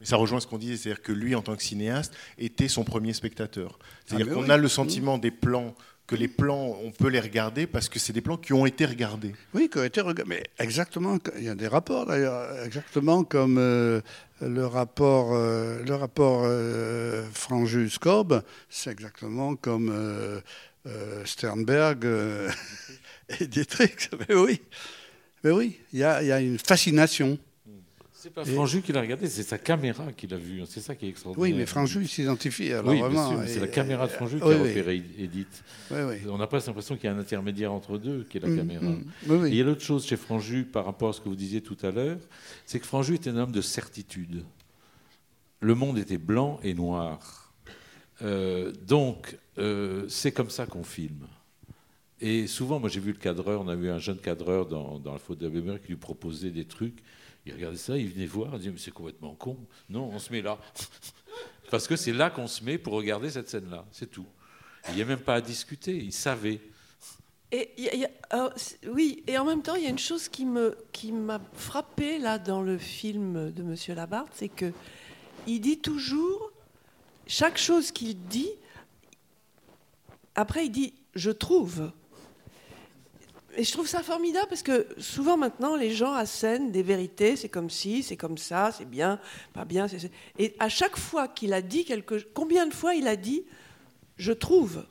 [0.00, 2.84] Mais ça rejoint ce qu'on disait, c'est-à-dire que lui, en tant que cinéaste, était son
[2.84, 3.80] premier spectateur.
[4.06, 4.50] C'est-à-dire Ah, qu'on oui.
[4.50, 5.74] a le sentiment des plans,
[6.06, 8.86] que les plans, on peut les regarder parce que c'est des plans qui ont été
[8.86, 9.34] regardés.
[9.52, 10.22] Oui, qui a été regardé.
[10.28, 14.00] Mais exactement, il y a des rapports d'ailleurs, exactement comme euh,
[14.40, 20.40] le rapport, euh, le rapport euh, Franjus-Cobb, c'est exactement comme euh,
[20.86, 22.50] euh, Sternberg euh,
[23.40, 24.10] et Dietrich.
[24.28, 24.60] Mais oui,
[25.42, 27.38] mais oui, il y a une fascination.
[28.26, 30.60] C'est pas Franju qui l'a regardé, c'est sa caméra qui l'a vu.
[30.66, 31.48] C'est ça qui est extraordinaire.
[31.48, 32.72] Oui, mais Franju il s'identifie.
[32.84, 34.68] Oui, bien vraiment, sûr, mais c'est la caméra de Franju qui oui, a oui.
[34.68, 35.62] repéré Edith.
[35.92, 36.16] Oui, oui.
[36.28, 38.56] On n'a pas l'impression qu'il y a un intermédiaire entre deux, qui est la Mm,
[38.56, 38.84] caméra.
[38.84, 39.04] mm.
[39.28, 39.48] Oui, oui.
[39.48, 41.60] Et il y a l'autre chose chez Franju par rapport à ce que vous disiez
[41.60, 42.18] tout à l'heure,
[42.64, 44.42] c'est que Franju était un homme de certitude.
[45.60, 47.52] Le monde était blanc et noir.
[48.22, 51.28] Euh, donc, euh, c'est comme ça qu'on filme.
[52.20, 55.12] Et souvent, moi j'ai vu le cadreur, on a vu un jeune cadreur dans, dans
[55.12, 57.04] la faute d'Abemer qui lui proposait des trucs.
[57.46, 59.56] Il regardait ça, il venait voir, il disait Mais c'est complètement con.
[59.88, 60.58] Non, on se met là.
[61.70, 64.26] Parce que c'est là qu'on se met pour regarder cette scène-là, c'est tout.
[64.88, 66.60] Il n'y a même pas à discuter, il savait.
[67.52, 67.70] Et
[68.88, 72.18] oui, et en même temps, il y a une chose qui me qui m'a frappé
[72.18, 74.72] là dans le film de Monsieur Labarthe, c'est que
[75.46, 76.50] il dit toujours
[77.26, 78.50] chaque chose qu'il dit.
[80.34, 81.92] Après, il dit je trouve.
[83.58, 87.48] Et je trouve ça formidable parce que souvent maintenant, les gens assènent des vérités, c'est
[87.48, 89.18] comme si, c'est comme ça, c'est bien,
[89.54, 89.88] pas bien.
[89.88, 93.08] c'est- c'est- Et à chaque fois qu'il a dit quelque chose, combien de fois il
[93.08, 93.44] a dit
[94.18, 94.84] je trouve,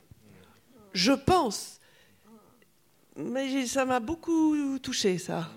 [0.92, 1.80] je pense.
[3.16, 5.48] Mais ça m'a beaucoup touché, ça.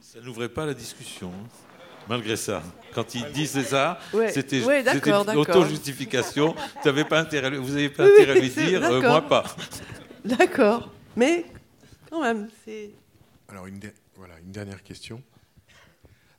[0.00, 1.48] Ça n'ouvrait pas la discussion, hein,
[2.08, 2.62] malgré ça.
[2.94, 4.84] Quand il disait ça, Ouais, c'était ouais,
[5.36, 6.54] auto-justification.
[6.54, 8.84] Vous n'avez pas intérêt, à lui- vous n'avez pas Oui, intérêt à lui c'est- dire,
[8.84, 9.44] euh, moi pas.
[10.24, 10.90] D'accord.
[11.16, 11.46] Mais
[12.14, 12.90] quand même, c'est.
[13.48, 15.22] Alors, une, der- voilà, une dernière question.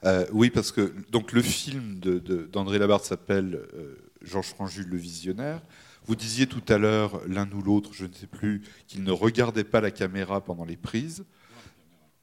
[0.05, 4.83] Euh, oui, parce que donc le film de- de- d'André Labarthe s'appelle euh, Georges Franju
[4.83, 5.61] le visionnaire.
[6.05, 9.63] Vous disiez tout à l'heure, l'un ou l'autre, je ne sais plus, qu'il ne regardait
[9.63, 11.25] pas la caméra pendant les prises.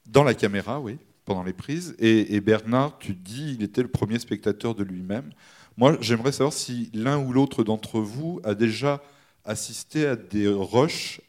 [0.06, 0.98] Dans la caméra, oui.
[1.24, 1.94] pendant les prises.
[1.98, 5.30] Et, et Bernard, tu dis, il était le premier spectateur de lui-même.
[5.76, 9.02] Moi, j'aimerais savoir si l'un ou l'autre d'entre vous a déjà
[9.44, 11.20] assisté à des rushs,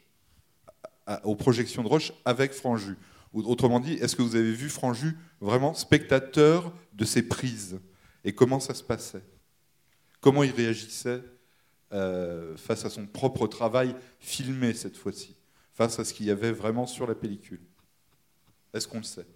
[1.06, 2.96] à- aux projections de rush avec Franju.
[3.32, 7.80] Autrement dit, est-ce que vous avez vu Franju vraiment spectateur de ces prises
[8.24, 9.24] Et comment ça se passait?
[10.20, 11.22] Comment il réagissait
[11.92, 15.36] euh, face à son propre travail filmé cette fois-ci
[15.72, 17.60] Face à ce qu'il y avait vraiment sur la pellicule?
[18.72, 19.26] Est-ce qu'on le sait?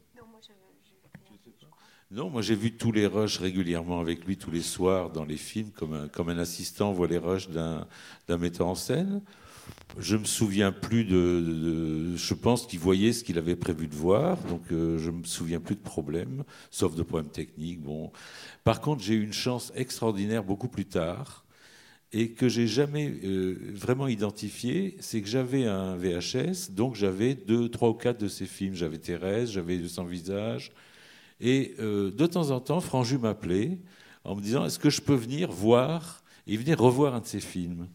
[2.11, 5.37] Non, moi j'ai vu tous les rushs régulièrement avec lui tous les soirs dans les
[5.37, 7.87] films, comme un, comme un assistant voit les rushs d'un
[8.29, 9.21] d'un metteur en scène.
[9.99, 12.15] Je me souviens plus de.
[12.17, 15.61] je pense qu'il voyait ce qu'il avait prévu de voir, donc euh, je me souviens
[15.61, 17.81] plus de problèmes, sauf de problèmes techniques.
[17.81, 18.13] Bon.
[18.65, 21.45] Par contre, j'ai eu une chance extraordinaire beaucoup plus tard
[22.13, 27.69] et que j'ai jamais euh, vraiment identifié, c'est que j'avais un VHS, donc j'avais deux,
[27.69, 28.75] trois ou quatre de ces films.
[28.75, 30.73] J'avais Thérèse, j'avais Sans visage,
[31.41, 33.79] et euh, de temps en temps, Franju m'appelait
[34.25, 37.27] en me disant Est-ce que je peux venir voir Et il venait revoir un de
[37.27, 37.89] ses films?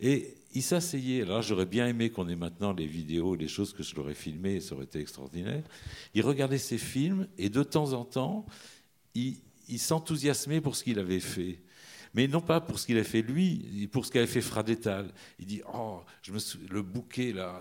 [0.00, 1.22] Et il s'asseyait.
[1.22, 4.60] Alors, j'aurais bien aimé qu'on ait maintenant les vidéos, les choses que je l'aurais filmées,
[4.60, 5.62] ça aurait été extraordinaire.
[6.14, 8.46] Il regardait ses films et de temps en temps,
[9.14, 9.36] il,
[9.78, 11.60] s'enthousiasmait pour ce qu'il avait fait.
[12.12, 15.12] Mais non pas pour ce qu'il a fait lui, pour ce qu'avait fait Fradetal.
[15.38, 17.60] Il dit Oh, je me sou- le bouquet là,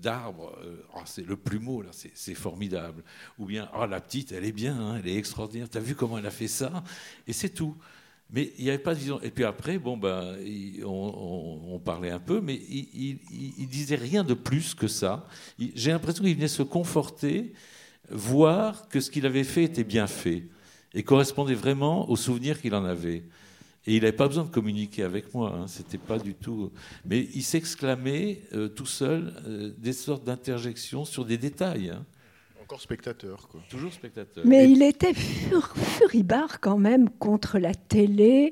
[0.00, 3.04] d'arbres, euh, oh, c'est le plumeau, là, c'est c'est formidable.
[3.38, 5.68] Ou bien Oh, la petite, elle est bien, hein, elle est extraordinaire.
[5.68, 6.82] T'as vu comment elle a fait ça?
[7.26, 7.76] Et c'est tout.
[8.32, 9.20] Mais il n'y avait pas de vision.
[9.22, 10.36] Et puis après, bon, ben,
[10.84, 13.18] on, parlait un peu, mais il,
[13.58, 15.26] il disait rien de plus que ça.
[15.58, 17.52] J'ai l'impression qu'il venait se conforter,
[18.10, 20.44] voir que ce qu'il avait fait était bien fait
[20.94, 23.24] et correspondait vraiment aux souvenirs qu'il en avait.
[23.86, 26.70] Et il n'avait pas besoin de communiquer avec moi, hein, c'était pas du tout.
[27.04, 31.90] Mais il s'exclamait euh, tout seul euh, des sortes d'interjections sur des détails.
[31.90, 32.04] hein.
[32.72, 33.60] Encore spectateur, quoi.
[33.68, 34.44] Toujours spectateur.
[34.46, 38.50] Mais Et- il était fur- furibard quand même contre la télé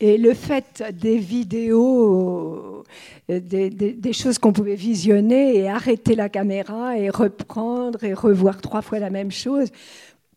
[0.00, 2.82] et le fait des vidéos,
[3.30, 8.14] euh, des, des- des choses qu'on pouvait visionner et arrêter la caméra et reprendre et
[8.14, 9.68] revoir trois fois la même chose.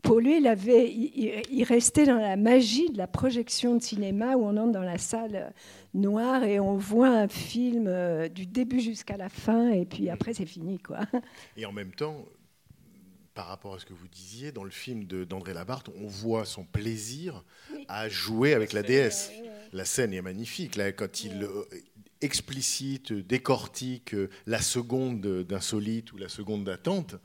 [0.03, 3.81] Pour lui, il, avait, il, il- il restait dans la magie de la projection de
[3.81, 5.51] cinéma où on entre dans la salle
[5.95, 10.35] noire et on voit un film euh, du début jusqu'à la fin et puis après
[10.35, 10.77] c'est fini.
[10.77, 10.99] quoi.
[11.57, 12.17] Et en même temps,
[13.35, 16.63] par rapport à ce que vous disiez, dans le film d'André Labarthe, on voit son
[16.63, 17.43] plaisir
[17.89, 19.29] à jouer avec la déesse.
[19.73, 20.77] La scène est magnifique.
[20.77, 21.65] Là, quand il euh,
[22.21, 27.15] explicite, décortique euh, la seconde d'insolite ou la seconde d'attente,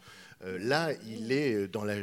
[0.44, 1.94] euh, là, il est dans, la,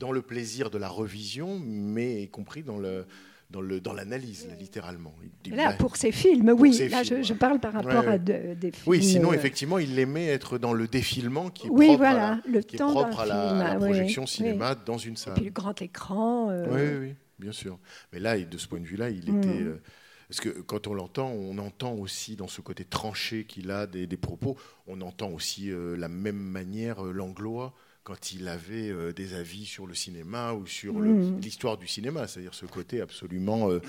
[0.00, 3.06] dans le plaisir de la revision, mais y compris dans le
[3.50, 5.14] dans le dans l'analyse, là, littéralement.
[5.50, 6.74] Là, il- pour ses films, pour oui.
[6.74, 8.84] ses Là, films, je, parle par rapport Ouais, à de- des films.
[8.88, 12.26] Oui, sinon, euh, effectivement, il aimait être dans le défilement qui est Oui, propre, voilà,
[12.26, 14.28] à, la, le qui est propre à la, film, à la oui, projection oui.
[14.28, 15.34] cinéma dans une Et salle.
[15.34, 16.50] puis le grand écran.
[16.50, 17.78] euh, Oui, oui, bien sûr.
[18.12, 19.38] Mais là, de ce point de vue-là, il Mm.
[19.38, 19.62] était.
[19.62, 19.80] euh,
[20.28, 24.08] parce que quand on l'entend, on entend aussi dans ce côté tranché qu'il a des,
[24.08, 24.56] des propos,
[24.88, 27.74] on entend aussi euh, la même manière l'anglois
[28.06, 31.40] quand il avait euh, des avis sur le cinéma ou sur le- Mm.
[31.40, 33.68] l'histoire du cinéma, c'est-à-dire ce côté absolument.
[33.68, 33.80] euh,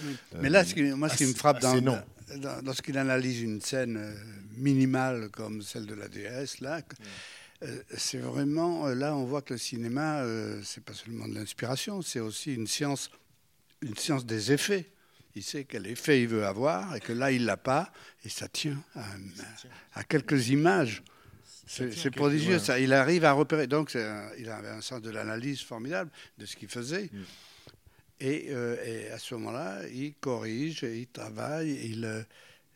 [0.41, 1.75] Mais là, euh, ce qui- moi, ce qui me frappe dans,
[2.37, 4.15] dans- lorsqu'il analyse une scène euh,
[4.55, 6.81] minimale comme celle de la déesse, là,
[7.61, 11.35] euh, c'est vraiment euh, là, on voit que le cinéma, euh, c'est pas seulement de
[11.35, 13.11] l'inspiration, c'est aussi une science,
[13.83, 14.89] une science des effets.
[15.35, 17.91] Il sait quel effet il veut avoir et que là, il l'a pas,
[18.25, 19.05] et ça tient à,
[19.93, 21.03] à quelques images.
[21.67, 22.79] C'est prodigieux, ça.
[22.79, 23.67] Il arrive à repérer.
[23.67, 27.09] Donc, un- il avait un sens de l'analyse formidable de ce qu'il faisait.
[28.19, 31.69] Et, euh, et à ce moment-là, il corrige, et il travaille.
[31.91, 32.23] Il, euh,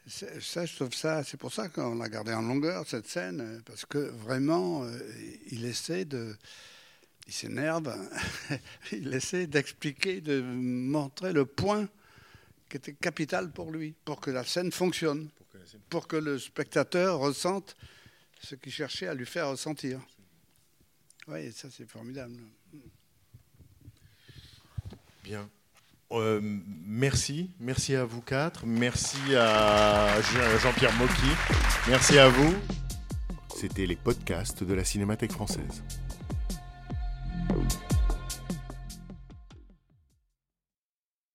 [0.08, 1.24] c'est- ça, je trouve ça.
[1.24, 5.00] C'est pour ça qu'on l'a gardé en longueur cette scène, euh, parce que vraiment, euh,
[5.52, 6.36] il essaie de.
[7.28, 7.96] Il s'énerve.
[8.92, 11.88] il essaie d'expliquer, de montrer le point
[12.70, 15.30] qui était capital pour lui, pour que la scène fonctionne,
[15.90, 17.76] pour que le spectateur ressente
[18.42, 20.00] ce qu'il cherchait à lui faire ressentir.
[21.28, 22.36] Oui, ça c'est formidable.
[25.24, 25.50] Bien.
[26.12, 31.30] Euh, merci, merci à vous quatre, merci à Jean- Jean-Pierre Mocky,
[31.88, 32.54] merci à vous.
[33.56, 35.84] C'était les podcasts de la Cinémathèque française.